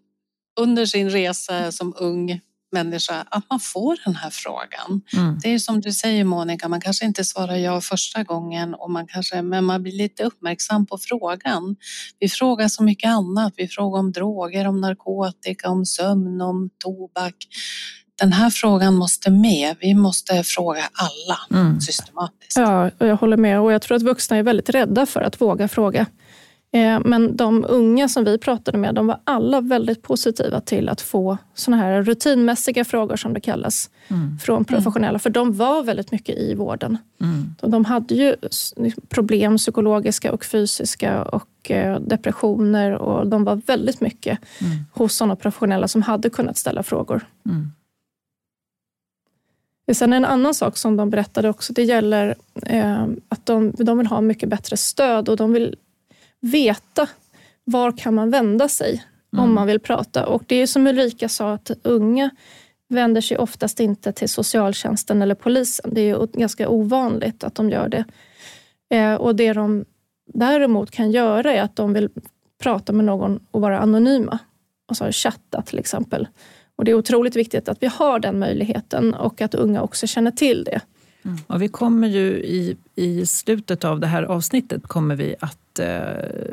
under 0.61 0.87
sin 0.87 1.11
resa 1.11 1.73
som 1.73 1.95
ung 1.97 2.41
människa, 2.73 3.25
att 3.31 3.45
man 3.51 3.61
får 3.61 3.97
den 4.05 4.17
här 4.17 4.31
frågan. 4.31 5.03
Mm. 5.13 5.39
Det 5.43 5.55
är 5.55 5.59
som 5.59 5.81
du 5.81 5.93
säger 5.93 6.25
Monica, 6.25 6.69
man 6.69 6.81
kanske 6.81 7.05
inte 7.05 7.25
svarar 7.25 7.57
ja 7.57 7.81
första 7.81 8.23
gången, 8.23 8.75
och 8.75 8.91
man 8.91 9.07
kanske, 9.07 9.43
men 9.43 9.65
man 9.65 9.83
blir 9.83 9.93
lite 9.93 10.25
uppmärksam 10.25 10.87
på 10.87 10.99
frågan. 10.99 11.77
Vi 12.19 12.29
frågar 12.29 12.69
så 12.69 12.83
mycket 12.83 13.11
annat. 13.11 13.53
Vi 13.57 13.69
frågar 13.69 13.99
om 13.99 14.13
droger, 14.13 14.67
om 14.67 14.81
narkotika, 14.81 15.69
om 15.69 15.87
sömn, 15.87 16.41
om 16.41 16.71
tobak 16.85 17.35
den 18.19 18.33
här 18.33 18.51
frågan 18.51 18.95
måste 18.95 19.31
med. 19.31 19.77
Vi 19.81 19.95
måste 19.95 20.43
fråga 20.45 20.83
alla 20.93 21.61
mm. 21.61 21.81
systematiskt. 21.81 22.57
Ja, 22.57 22.91
och 22.99 23.07
jag 23.07 23.17
håller 23.17 23.37
med. 23.37 23.61
Och 23.61 23.73
jag 23.73 23.83
tror 23.83 23.97
att 23.97 24.03
vuxna 24.03 24.37
är 24.37 24.43
väldigt 24.43 24.71
rädda 24.71 25.07
för 25.07 25.21
att 25.21 25.41
våga 25.41 25.69
fråga. 25.69 26.07
Eh, 26.73 27.01
men 27.05 27.37
de 27.37 27.65
unga 27.69 28.09
som 28.09 28.25
vi 28.25 28.39
pratade 28.39 28.79
med, 28.79 28.95
de 28.95 29.07
var 29.07 29.21
alla 29.25 29.61
väldigt 29.61 30.03
positiva 30.03 30.61
till 30.61 30.89
att 30.89 31.01
få 31.01 31.39
såna 31.55 31.77
här 31.77 32.03
rutinmässiga 32.03 32.85
frågor 32.85 33.17
som 33.17 33.35
det 33.35 33.41
kallas 33.41 33.91
mm. 34.09 34.39
från 34.39 34.65
professionella. 34.65 35.09
Mm. 35.09 35.21
För 35.21 35.31
de 35.31 35.53
var 35.53 35.83
väldigt 35.83 36.13
mycket 36.13 36.39
i 36.39 36.55
vården. 36.55 36.99
Mm. 37.21 37.55
De 37.61 37.85
hade 37.85 38.15
ju 38.15 38.37
problem, 39.09 39.57
psykologiska 39.57 40.33
och 40.33 40.45
fysiska 40.45 41.23
och 41.23 41.71
eh, 41.71 42.01
depressioner 42.01 42.93
och 42.93 43.27
de 43.27 43.45
var 43.45 43.61
väldigt 43.67 44.01
mycket 44.01 44.39
mm. 44.61 44.77
hos 44.93 45.17
sådana 45.17 45.37
professionella 45.37 45.89
som 45.89 46.03
hade 46.03 46.31
kunnat 46.31 46.59
ställa 46.59 46.83
frågor. 46.83 47.27
Mm. 47.47 47.73
Sen 49.93 50.13
en 50.13 50.25
annan 50.25 50.55
sak 50.55 50.77
som 50.77 50.97
de 50.97 51.11
berättade 51.11 51.49
också, 51.49 51.73
det 51.73 51.83
gäller 51.83 52.35
eh, 52.63 53.07
att 53.29 53.47
de, 53.47 53.73
de 53.79 53.99
vill 53.99 54.07
ha 54.07 54.21
mycket 54.21 54.49
bättre 54.49 54.77
stöd 54.77 55.29
och 55.29 55.37
de 55.37 55.53
vill 55.53 55.77
veta 56.51 57.09
var 57.65 57.99
kan 57.99 58.15
man 58.15 58.31
vända 58.31 58.69
sig 58.69 59.05
mm. 59.33 59.45
om 59.45 59.55
man 59.55 59.67
vill 59.67 59.81
prata. 59.81 60.27
Och 60.27 60.43
det 60.47 60.57
är 60.57 60.67
som 60.67 60.87
Ulrika 60.87 61.29
sa, 61.29 61.53
att 61.53 61.71
unga 61.83 62.31
vänder 62.89 63.21
sig 63.21 63.39
oftast 63.39 63.81
inte 63.81 64.13
till 64.13 64.29
socialtjänsten 64.29 65.23
eller 65.23 65.35
polisen. 65.35 65.91
Det 65.95 66.01
är 66.01 66.27
ganska 66.39 66.69
ovanligt 66.69 67.45
att 67.45 67.55
de 67.55 67.71
gör 67.71 67.89
det. 67.89 68.05
Eh, 68.97 69.15
och 69.15 69.37
det 69.37 69.53
de 69.53 69.85
däremot 70.35 70.91
kan 70.91 71.11
göra 71.11 71.53
är 71.53 71.63
att 71.63 71.77
de 71.77 71.93
vill 71.93 72.09
prata 72.63 72.93
med 72.93 73.05
någon 73.05 73.41
och 73.51 73.61
vara 73.61 73.79
anonyma. 73.79 74.39
Alltså 74.89 75.09
chatta 75.11 75.63
till 75.63 75.79
exempel. 75.79 76.29
Och 76.77 76.85
Det 76.85 76.91
är 76.91 76.95
otroligt 76.95 77.37
viktigt 77.37 77.69
att 77.69 77.83
vi 77.83 77.87
har 77.87 78.19
den 78.19 78.39
möjligheten 78.39 79.15
och 79.15 79.41
att 79.41 79.55
unga 79.55 79.83
också 79.83 80.07
känner 80.07 80.31
till 80.31 80.65
det. 80.65 80.81
Mm. 81.27 81.39
Och 81.47 81.63
vi 81.63 81.69
kommer 81.69 82.09
ju 82.09 82.27
i, 82.29 82.77
i 82.95 83.27
slutet 83.27 83.85
av 83.85 84.01
det 84.01 84.07
här 84.07 84.23
avsnittet 84.23 84.87
kommer 84.87 85.17
vi 85.17 85.35
att 85.41 85.79
eh, 85.79 85.99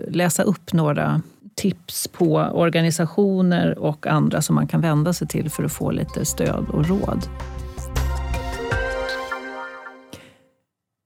läsa 0.08 0.44
upp 0.44 0.74
några 0.74 1.22
tips 1.56 2.08
på 2.08 2.36
organisationer 2.36 3.80
och 3.80 4.08
andra 4.08 4.42
som 4.42 4.56
man 4.56 4.68
kan 4.68 4.82
vända 4.82 5.14
sig 5.14 5.28
till 5.28 5.50
för 5.50 5.64
att 5.64 5.74
få 5.74 5.92
lite 5.92 6.26
stöd 6.26 6.66
och 6.70 6.88
råd. 6.88 7.20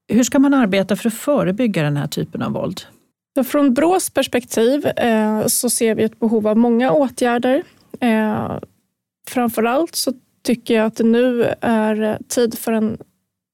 Hur 0.08 0.23
ska 0.23 0.39
man 0.39 0.53
arbeta 0.53 0.95
för 0.95 1.08
att 1.08 1.13
förebygga 1.13 1.84
den 1.84 1.97
här 1.97 2.08
typen 2.08 2.41
av 2.41 2.51
våld? 2.51 2.82
Från 3.47 3.73
Brås 3.73 4.10
perspektiv 4.10 4.86
eh, 4.86 5.45
så 5.45 5.69
ser 5.69 5.95
vi 5.95 6.03
ett 6.03 6.19
behov 6.19 6.47
av 6.47 6.58
många 6.58 6.91
åtgärder. 6.91 7.63
Framför 7.99 8.62
framförallt 9.30 9.95
så 9.95 10.13
tycker 10.43 10.73
jag 10.73 10.86
att 10.86 10.95
det 10.95 11.03
nu 11.03 11.53
är 11.62 12.17
tid 12.27 12.58
för 12.58 12.71
en 12.71 12.97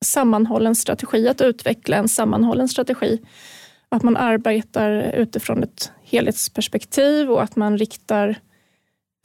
sammanhållen 0.04 0.76
strategi, 0.76 1.28
att 1.28 1.42
utveckla 1.42 1.98
en 1.98 2.08
sammanhållen 2.08 2.68
strategi. 2.68 3.22
Att 3.89 4.04
man 4.04 4.18
arbetar 4.18 5.12
utifrån 5.16 5.63
ett 5.63 5.92
helhetsperspektiv 6.04 7.32
och 7.32 7.44
att 7.44 7.56
man 7.56 7.78
riktar 7.78 8.36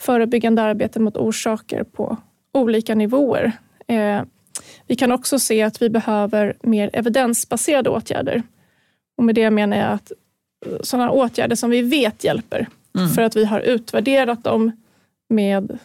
förebyggande 0.01 0.62
arbete 0.62 1.01
mot 1.01 1.17
orsaker 1.17 1.85
på 1.85 2.17
olika 2.53 2.95
nivåer. 2.95 3.53
Eh, 3.87 4.23
vi 4.87 4.97
kan 4.97 5.12
också 5.12 5.38
se 5.38 5.62
att 5.62 5.83
vi 5.83 5.91
behöver 5.91 6.57
mer 6.62 6.91
evidensbaserade 6.93 7.91
åtgärder. 7.91 8.43
Och 9.17 9.25
med 9.25 9.35
det 9.35 9.51
menar 9.51 9.77
jag 9.77 9.93
att 9.93 10.12
sådana 10.81 11.11
åtgärder 11.11 11.57
som 11.57 11.71
vi 11.71 11.83
vet 11.83 12.25
hjälper, 12.25 12.67
mm. 12.97 13.09
för 13.09 13.23
att 13.23 13.37
vi 13.37 13.45
har 13.45 13.61
utvärderat 13.61 14.45
dem 14.45 14.73
med 15.29 15.79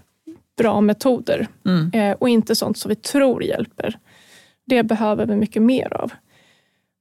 bra 0.58 0.82
metoder 0.82 1.48
mm. 1.66 1.92
eh, 1.94 2.18
och 2.20 2.30
inte 2.30 2.56
sånt 2.56 2.78
som 2.78 2.90
vi 2.90 2.96
tror 2.96 3.44
hjälper. 3.44 3.98
Det 4.66 4.84
behöver 4.84 5.26
vi 5.26 5.36
mycket 5.36 5.62
mer 5.62 5.94
av. 5.94 6.12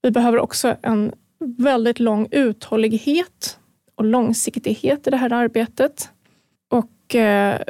Vi 0.03 0.11
behöver 0.11 0.39
också 0.39 0.77
en 0.83 1.13
väldigt 1.59 2.01
lång 2.01 2.29
uthållighet 2.31 3.59
och 3.95 4.05
långsiktighet 4.05 5.07
i 5.07 5.11
det 5.11 5.17
här 5.17 5.33
arbetet. 5.33 6.11
Och, 6.71 7.15
eh, 7.15 7.61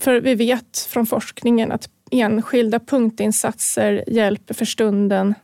för 0.00 0.20
vi 0.20 0.34
vet 0.34 0.78
från 0.78 1.06
forskningen 1.06 1.72
att 1.72 1.90
enskilda 2.10 2.80
punktinsatser 2.80 4.04
hjälper 4.06 4.54
för 4.54 4.64
stunden 4.64 5.34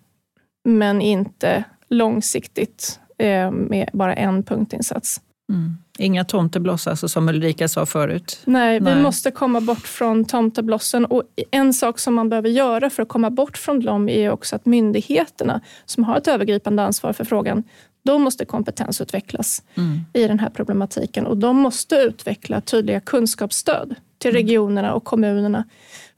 men 0.65 1.01
inte 1.01 1.65
långsiktigt 1.89 3.01
eh, 3.19 3.51
med 3.51 3.91
bara 3.93 4.15
en 4.15 4.43
punktinsats. 4.43 5.21
Mm. 5.53 5.77
Inga 6.01 6.25
tomtebloss 6.25 6.87
alltså, 6.87 7.09
som 7.09 7.29
Ulrika 7.29 7.69
sa 7.69 7.87
förut? 7.87 8.41
Nej, 8.45 8.81
Nej, 8.81 8.95
vi 8.95 9.03
måste 9.03 9.31
komma 9.31 9.61
bort 9.61 9.87
från 9.87 10.25
tomteblossen. 10.25 11.05
Och 11.05 11.23
en 11.51 11.73
sak 11.73 11.99
som 11.99 12.15
man 12.15 12.29
behöver 12.29 12.49
göra 12.49 12.91
för 12.91 13.03
att 13.03 13.09
komma 13.09 13.31
bort 13.31 13.59
från 13.59 13.81
dem 13.81 14.09
är 14.09 14.31
också 14.31 14.57
att 14.57 14.67
myndigheterna 14.67 15.61
som 15.85 16.05
har 16.05 16.17
ett 16.17 16.29
övergripande 16.29 16.83
ansvar 16.83 17.13
för 17.13 17.25
frågan, 17.25 17.65
de 18.03 18.23
måste 18.23 18.45
kompetensutvecklas 18.45 19.63
mm. 19.75 20.01
i 20.13 20.27
den 20.27 20.39
här 20.39 20.51
problematiken 20.51 21.27
och 21.27 21.37
de 21.37 21.57
måste 21.57 21.97
utveckla 21.97 22.61
tydliga 22.61 23.01
kunskapsstöd 23.01 23.95
till 24.19 24.31
mm. 24.31 24.43
regionerna 24.43 24.95
och 24.95 25.05
kommunerna. 25.05 25.65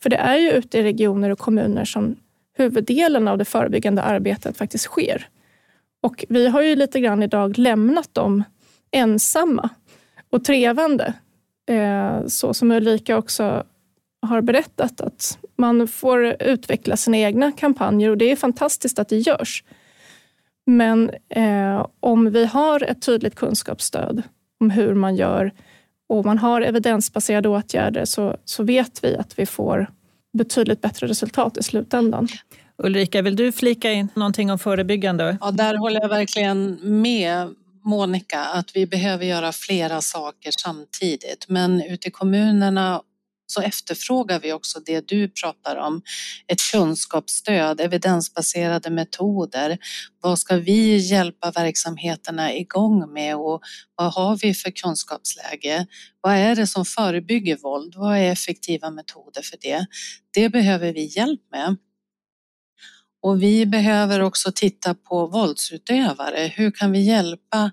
För 0.02 0.10
det 0.10 0.16
är 0.16 0.36
ju 0.36 0.50
ute 0.50 0.78
i 0.78 0.82
regioner 0.82 1.30
och 1.30 1.38
kommuner 1.38 1.84
som 1.84 2.16
huvuddelen 2.56 3.28
av 3.28 3.38
det 3.38 3.44
förebyggande 3.44 4.02
arbetet 4.02 4.56
faktiskt 4.56 4.84
sker. 4.84 5.28
Och 6.02 6.24
vi 6.28 6.48
har 6.48 6.62
ju 6.62 6.76
lite 6.76 7.00
grann 7.00 7.22
idag 7.22 7.58
lämnat 7.58 8.14
dem 8.14 8.44
ensamma 8.92 9.68
och 10.30 10.44
trevande. 10.44 11.14
Eh, 11.68 12.26
så 12.26 12.54
som 12.54 12.70
Ulrika 12.70 13.18
också 13.18 13.64
har 14.22 14.40
berättat, 14.40 15.00
att 15.00 15.38
man 15.56 15.88
får 15.88 16.42
utveckla 16.42 16.96
sina 16.96 17.16
egna 17.16 17.52
kampanjer 17.52 18.10
och 18.10 18.18
det 18.18 18.32
är 18.32 18.36
fantastiskt 18.36 18.98
att 18.98 19.08
det 19.08 19.18
görs. 19.18 19.64
Men 20.66 21.10
eh, 21.28 21.86
om 22.00 22.30
vi 22.30 22.44
har 22.44 22.82
ett 22.82 23.02
tydligt 23.02 23.34
kunskapsstöd 23.34 24.22
om 24.60 24.70
hur 24.70 24.94
man 24.94 25.16
gör 25.16 25.52
och 26.08 26.24
man 26.24 26.38
har 26.38 26.60
evidensbaserade 26.60 27.48
åtgärder 27.48 28.04
så, 28.04 28.36
så 28.44 28.62
vet 28.62 29.04
vi 29.04 29.16
att 29.16 29.38
vi 29.38 29.46
får 29.46 29.86
betydligt 30.38 30.80
bättre 30.80 31.06
resultat 31.06 31.56
i 31.56 31.62
slutändan. 31.62 32.28
Ulrika, 32.78 33.22
vill 33.22 33.36
du 33.36 33.52
flika 33.52 33.92
in 33.92 34.08
någonting 34.14 34.50
om 34.50 34.58
förebyggande? 34.58 35.38
Ja, 35.40 35.50
där 35.50 35.76
håller 35.76 36.00
jag 36.00 36.08
verkligen 36.08 36.78
med 36.82 37.54
Monica 37.84 38.40
att 38.40 38.76
vi 38.76 38.86
behöver 38.86 39.24
göra 39.24 39.52
flera 39.52 40.00
saker 40.00 40.50
samtidigt. 40.62 41.48
Men 41.48 41.82
ute 41.82 42.08
i 42.08 42.10
kommunerna 42.10 43.02
så 43.46 43.60
efterfrågar 43.60 44.40
vi 44.40 44.52
också 44.52 44.80
det 44.80 45.08
du 45.08 45.28
pratar 45.28 45.76
om, 45.76 46.02
ett 46.46 46.58
kunskapsstöd, 46.72 47.80
evidensbaserade 47.80 48.90
metoder. 48.90 49.78
Vad 50.20 50.38
ska 50.38 50.56
vi 50.56 50.96
hjälpa 50.96 51.50
verksamheterna 51.50 52.54
igång 52.54 53.12
med 53.12 53.36
och 53.36 53.60
vad 53.94 54.12
har 54.12 54.36
vi 54.36 54.54
för 54.54 54.70
kunskapsläge? 54.70 55.86
Vad 56.20 56.34
är 56.34 56.56
det 56.56 56.66
som 56.66 56.84
förebygger 56.84 57.56
våld? 57.56 57.94
Vad 57.96 58.16
är 58.16 58.32
effektiva 58.32 58.90
metoder 58.90 59.42
för 59.42 59.58
det? 59.60 59.86
Det 60.34 60.48
behöver 60.48 60.92
vi 60.92 61.04
hjälp 61.16 61.40
med. 61.50 61.76
Och 63.22 63.42
vi 63.42 63.66
behöver 63.66 64.20
också 64.20 64.52
titta 64.54 64.94
på 64.94 65.26
våldsutövare. 65.26 66.52
Hur 66.56 66.70
kan 66.70 66.92
vi 66.92 67.00
hjälpa 67.00 67.70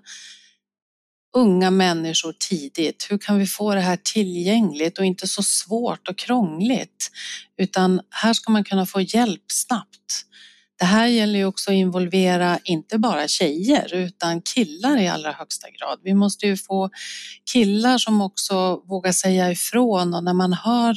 unga 1.36 1.70
människor 1.70 2.34
tidigt? 2.50 3.06
Hur 3.10 3.18
kan 3.18 3.38
vi 3.38 3.46
få 3.46 3.74
det 3.74 3.80
här 3.80 3.98
tillgängligt 4.04 4.98
och 4.98 5.04
inte 5.04 5.28
så 5.28 5.42
svårt 5.42 6.08
och 6.08 6.18
krångligt? 6.18 7.10
Utan 7.56 8.00
här 8.10 8.32
ska 8.32 8.52
man 8.52 8.64
kunna 8.64 8.86
få 8.86 9.00
hjälp 9.00 9.44
snabbt. 9.46 10.26
Det 10.78 10.84
här 10.84 11.06
gäller 11.06 11.38
ju 11.38 11.44
också 11.44 11.70
att 11.70 11.74
involvera 11.74 12.58
inte 12.64 12.98
bara 12.98 13.28
tjejer 13.28 13.94
utan 13.94 14.42
killar 14.42 14.96
i 14.96 15.08
allra 15.08 15.32
högsta 15.32 15.70
grad. 15.70 16.00
Vi 16.02 16.14
måste 16.14 16.46
ju 16.46 16.56
få 16.56 16.90
killar 17.52 17.98
som 17.98 18.20
också 18.20 18.82
vågar 18.88 19.12
säga 19.12 19.50
ifrån 19.50 20.14
och 20.14 20.24
när 20.24 20.34
man 20.34 20.52
hör 20.52 20.96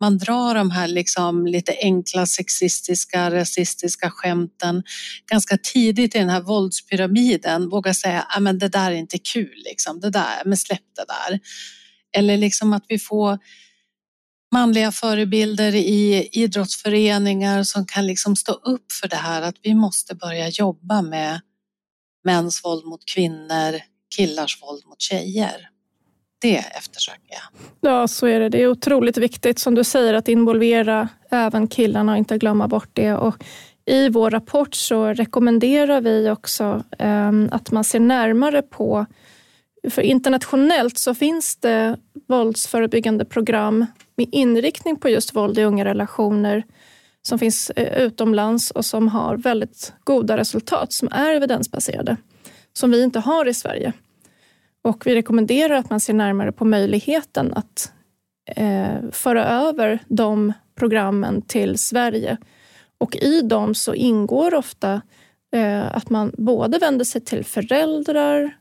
man 0.00 0.18
drar 0.18 0.54
de 0.54 0.70
här 0.70 0.88
liksom 0.88 1.46
lite 1.46 1.76
enkla 1.80 2.26
sexistiska, 2.26 3.30
rasistiska 3.30 4.10
skämten 4.10 4.82
ganska 5.30 5.58
tidigt 5.58 6.14
i 6.14 6.18
den 6.18 6.30
här 6.30 6.40
våldspyramiden. 6.40 7.68
Våga 7.68 7.94
säga, 7.94 8.26
ah, 8.28 8.50
att 8.50 8.60
det 8.60 8.68
där 8.68 8.90
är 8.90 8.94
inte 8.94 9.18
kul, 9.18 9.62
liksom. 9.64 10.00
det 10.00 10.10
där, 10.10 10.42
men 10.44 10.56
släpp 10.56 10.94
det 10.96 11.04
där. 11.08 11.40
Eller 12.16 12.36
liksom 12.36 12.72
att 12.72 12.84
vi 12.88 12.98
får 12.98 13.38
manliga 14.52 14.92
förebilder 14.92 15.74
i 15.74 16.28
idrottsföreningar 16.32 17.62
som 17.62 17.86
kan 17.86 18.06
liksom 18.06 18.36
stå 18.36 18.52
upp 18.52 18.92
för 18.92 19.08
det 19.08 19.16
här 19.16 19.42
att 19.42 19.56
vi 19.62 19.74
måste 19.74 20.14
börja 20.14 20.48
jobba 20.48 21.02
med 21.02 21.40
mäns 22.24 22.64
våld 22.64 22.84
mot 22.84 23.04
kvinnor, 23.14 23.80
killars 24.16 24.62
våld 24.62 24.86
mot 24.86 25.00
tjejer. 25.00 25.68
Det 26.38 26.56
eftersöker 26.56 27.28
jag. 27.28 27.92
Ja, 27.92 28.08
så 28.08 28.26
är 28.26 28.40
det. 28.40 28.48
Det 28.48 28.62
är 28.62 28.68
otroligt 28.68 29.16
viktigt 29.16 29.58
som 29.58 29.74
du 29.74 29.84
säger 29.84 30.14
att 30.14 30.28
involvera 30.28 31.08
även 31.30 31.68
killarna 31.68 32.12
och 32.12 32.18
inte 32.18 32.38
glömma 32.38 32.68
bort 32.68 32.90
det. 32.92 33.14
Och 33.14 33.44
I 33.86 34.08
vår 34.08 34.30
rapport 34.30 34.74
så 34.74 35.06
rekommenderar 35.06 36.00
vi 36.00 36.30
också 36.30 36.82
eh, 36.98 37.32
att 37.50 37.70
man 37.70 37.84
ser 37.84 38.00
närmare 38.00 38.62
på 38.62 39.06
för 39.90 40.02
internationellt 40.02 40.98
så 40.98 41.14
finns 41.14 41.56
det 41.56 41.96
våldsförebyggande 42.28 43.24
program 43.24 43.86
med 44.16 44.28
inriktning 44.32 44.96
på 44.96 45.08
just 45.08 45.34
våld 45.34 45.58
i 45.58 45.64
unga 45.64 45.84
relationer 45.84 46.64
som 47.22 47.38
finns 47.38 47.70
eh, 47.70 48.02
utomlands 48.02 48.70
och 48.70 48.84
som 48.84 49.08
har 49.08 49.36
väldigt 49.36 49.92
goda 50.04 50.36
resultat 50.36 50.92
som 50.92 51.08
är 51.12 51.34
evidensbaserade, 51.34 52.16
som 52.72 52.90
vi 52.90 53.02
inte 53.02 53.18
har 53.18 53.48
i 53.48 53.54
Sverige. 53.54 53.92
Och 54.86 55.06
vi 55.06 55.14
rekommenderar 55.14 55.74
att 55.74 55.90
man 55.90 56.00
ser 56.00 56.14
närmare 56.14 56.52
på 56.52 56.64
möjligheten 56.64 57.52
att 57.52 57.92
eh, 58.56 59.10
föra 59.12 59.46
över 59.46 59.98
de 60.08 60.52
programmen 60.78 61.42
till 61.42 61.78
Sverige. 61.78 62.36
Och 62.98 63.16
i 63.16 63.40
dem 63.40 63.74
så 63.74 63.94
ingår 63.94 64.54
ofta 64.54 65.02
eh, 65.54 65.96
att 65.96 66.10
man 66.10 66.32
både 66.38 66.78
vänder 66.78 67.04
sig 67.04 67.20
till 67.20 67.44
föräldrar 67.44 68.56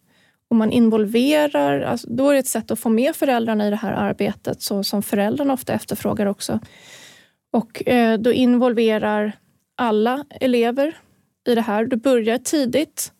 och 0.49 0.55
man 0.55 0.71
involverar, 0.71 1.81
alltså 1.81 2.07
då 2.09 2.29
är 2.29 2.33
det 2.33 2.39
ett 2.39 2.47
sätt 2.47 2.71
att 2.71 2.79
få 2.79 2.89
med 2.89 3.15
föräldrarna 3.15 3.67
i 3.67 3.69
det 3.69 3.75
här 3.75 3.91
arbetet 3.91 4.61
så 4.61 4.83
som 4.83 5.03
föräldrarna 5.03 5.53
ofta 5.53 5.73
efterfrågar 5.73 6.25
också. 6.25 6.59
Och 7.53 7.87
eh, 7.87 8.19
då 8.19 8.31
involverar 8.31 9.31
alla 9.75 10.25
elever 10.29 10.97
i 11.47 11.55
det 11.55 11.61
här. 11.61 11.85
Du 11.85 11.95
börjar 11.95 12.37
tidigt. 12.37 13.11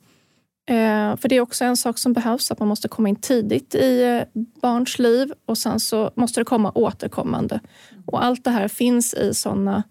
Eh, 0.68 1.18
för 1.18 1.30
det 1.30 1.36
är 1.36 1.42
också 1.42 1.66
en 1.66 1.78
sak 1.78 1.98
som 1.98 2.14
behövs, 2.14 2.52
att 2.52 2.60
man 2.60 2.68
måste 2.68 2.88
komma 2.88 3.10
in 3.10 3.16
tidigt 3.16 3.76
i 3.76 4.04
eh, 4.04 4.42
barns 4.62 5.00
liv 5.00 5.34
och 5.46 5.58
sen 5.58 5.80
så 5.80 6.12
måste 6.16 6.42
det 6.42 6.46
komma 6.46 6.72
återkommande. 6.76 7.60
Och 8.06 8.24
allt 8.24 8.44
det 8.44 8.52
här 8.52 8.68
finns 8.68 9.14
i 9.14 9.34
sådana 9.34 9.84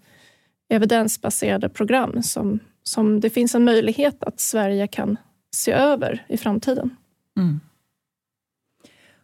evidensbaserade 0.69 1.69
program 1.69 2.23
som, 2.23 2.59
som 2.83 3.19
det 3.19 3.29
finns 3.29 3.55
en 3.55 3.63
möjlighet 3.63 4.23
att 4.23 4.39
Sverige 4.39 4.87
kan 4.87 5.17
se 5.55 5.71
över 5.71 6.25
i 6.29 6.37
framtiden. 6.37 6.95
Mm. 7.37 7.59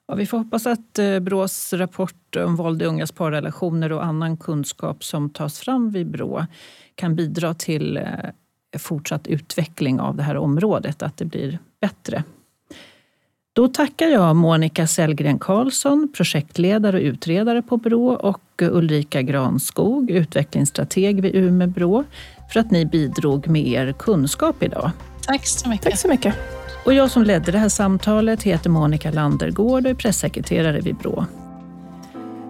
Ja, 0.08 0.16
vi 0.16 0.26
får 0.26 0.38
hoppas 0.38 0.68
att 0.68 1.00
eh, 1.00 1.20
Brås 1.20 1.74
rapport 1.74 2.36
om 2.36 2.56
våld 2.56 2.82
i 2.82 2.86
ungas 2.86 3.12
parrelationer 3.12 3.92
och 3.92 4.06
annan 4.06 4.38
kunskap 4.38 5.04
som 5.04 5.30
tas 5.30 5.60
fram 5.60 5.92
vid 5.92 6.08
Brå 6.08 6.46
kan 6.96 7.16
bidra 7.16 7.54
till 7.54 7.98
eh, 7.98 8.06
fortsatt 8.80 9.28
utveckling 9.28 10.00
av 10.00 10.16
det 10.16 10.24
här 10.24 10.38
området, 10.38 11.04
att 11.04 11.18
det 11.18 11.26
blir 11.26 11.60
bättre. 11.82 12.24
Då 13.54 13.68
tackar 13.68 14.08
jag 14.08 14.36
Monica 14.36 14.88
Sellgren 14.88 15.40
Karlsson, 15.40 16.08
projektledare 16.14 16.98
och 16.98 17.04
utredare 17.04 17.62
på 17.62 17.78
Brå 17.78 18.08
och 18.08 18.62
Ulrika 18.62 19.22
Granskog, 19.22 20.12
utvecklingsstrateg 20.12 21.22
vid 21.22 21.36
Umeå 21.36 21.68
Brå, 21.68 22.04
för 22.54 22.60
att 22.60 22.72
ni 22.72 22.86
bidrog 22.86 23.48
med 23.48 23.68
er 23.68 23.94
kunskap 24.00 24.64
idag. 24.64 24.92
Tack 25.28 25.48
så 25.48 25.70
mycket. 25.70 25.86
Tack 25.86 25.98
så 25.98 26.08
mycket. 26.08 26.36
Och 26.86 26.94
jag 26.94 27.12
som 27.12 27.24
ledde 27.24 27.52
det 27.52 27.58
här 27.58 27.70
samtalet 27.70 28.44
heter 28.44 28.70
Monica 28.70 29.12
Landergård 29.12 29.86
och 29.86 29.92
är 29.92 29.96
pressekreterare 29.96 30.82
vid 30.82 30.96
Brå. 30.96 31.26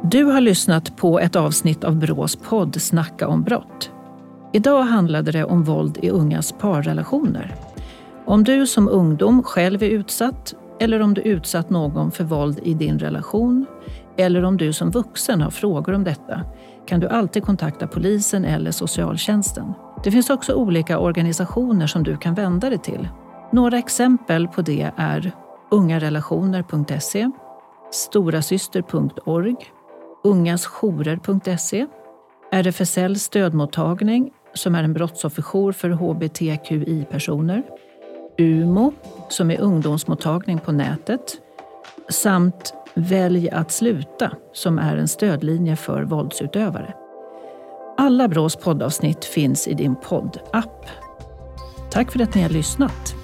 Du 0.03 0.23
har 0.23 0.41
lyssnat 0.41 0.97
på 0.97 1.19
ett 1.19 1.35
avsnitt 1.35 1.83
av 1.83 1.95
Brås 1.95 2.35
podd 2.35 2.81
Snacka 2.81 3.27
om 3.27 3.43
brott. 3.43 3.91
Idag 4.53 4.81
handlade 4.81 5.31
det 5.31 5.43
om 5.43 5.63
våld 5.63 5.97
i 6.01 6.09
ungas 6.09 6.51
parrelationer. 6.51 7.55
Om 8.25 8.43
du 8.43 8.67
som 8.67 8.89
ungdom 8.89 9.43
själv 9.43 9.83
är 9.83 9.89
utsatt 9.89 10.53
eller 10.79 10.99
om 11.01 11.13
du 11.13 11.21
utsatt 11.21 11.69
någon 11.69 12.11
för 12.11 12.23
våld 12.23 12.59
i 12.63 12.73
din 12.73 12.99
relation 12.99 13.65
eller 14.17 14.43
om 14.43 14.57
du 14.57 14.73
som 14.73 14.91
vuxen 14.91 15.41
har 15.41 15.49
frågor 15.49 15.93
om 15.93 16.03
detta 16.03 16.41
kan 16.85 16.99
du 16.99 17.07
alltid 17.07 17.43
kontakta 17.43 17.87
polisen 17.87 18.45
eller 18.45 18.71
socialtjänsten. 18.71 19.73
Det 20.03 20.11
finns 20.11 20.29
också 20.29 20.53
olika 20.53 20.99
organisationer 20.99 21.87
som 21.87 22.03
du 22.03 22.17
kan 22.17 22.33
vända 22.33 22.69
dig 22.69 22.79
till 22.79 23.07
några 23.51 23.77
exempel 23.77 24.47
på 24.47 24.61
det 24.61 24.91
är 24.95 25.31
ungarelationer.se, 25.71 27.31
storasyster.org, 27.91 29.55
ungasjourer.se, 30.23 31.87
RFSL 32.51 33.15
stödmottagning 33.15 34.31
som 34.53 34.75
är 34.75 34.83
en 34.83 34.93
brottsofferjour 34.93 35.71
för 35.71 35.89
hbtqi-personer, 35.89 37.63
UMO 38.37 38.93
som 39.29 39.51
är 39.51 39.61
ungdomsmottagning 39.61 40.59
på 40.59 40.71
nätet 40.71 41.37
samt 42.09 42.73
Välj 42.93 43.49
att 43.49 43.71
sluta 43.71 44.31
som 44.53 44.79
är 44.79 44.97
en 44.97 45.07
stödlinje 45.07 45.75
för 45.75 46.03
våldsutövare. 46.03 46.93
Alla 47.97 48.27
Brås 48.27 48.55
poddavsnitt 48.55 49.25
finns 49.25 49.67
i 49.67 49.73
din 49.73 49.95
poddapp. 49.95 50.85
Tack 51.91 52.11
för 52.11 52.21
att 52.23 52.35
ni 52.35 52.41
har 52.41 52.49
lyssnat. 52.49 53.20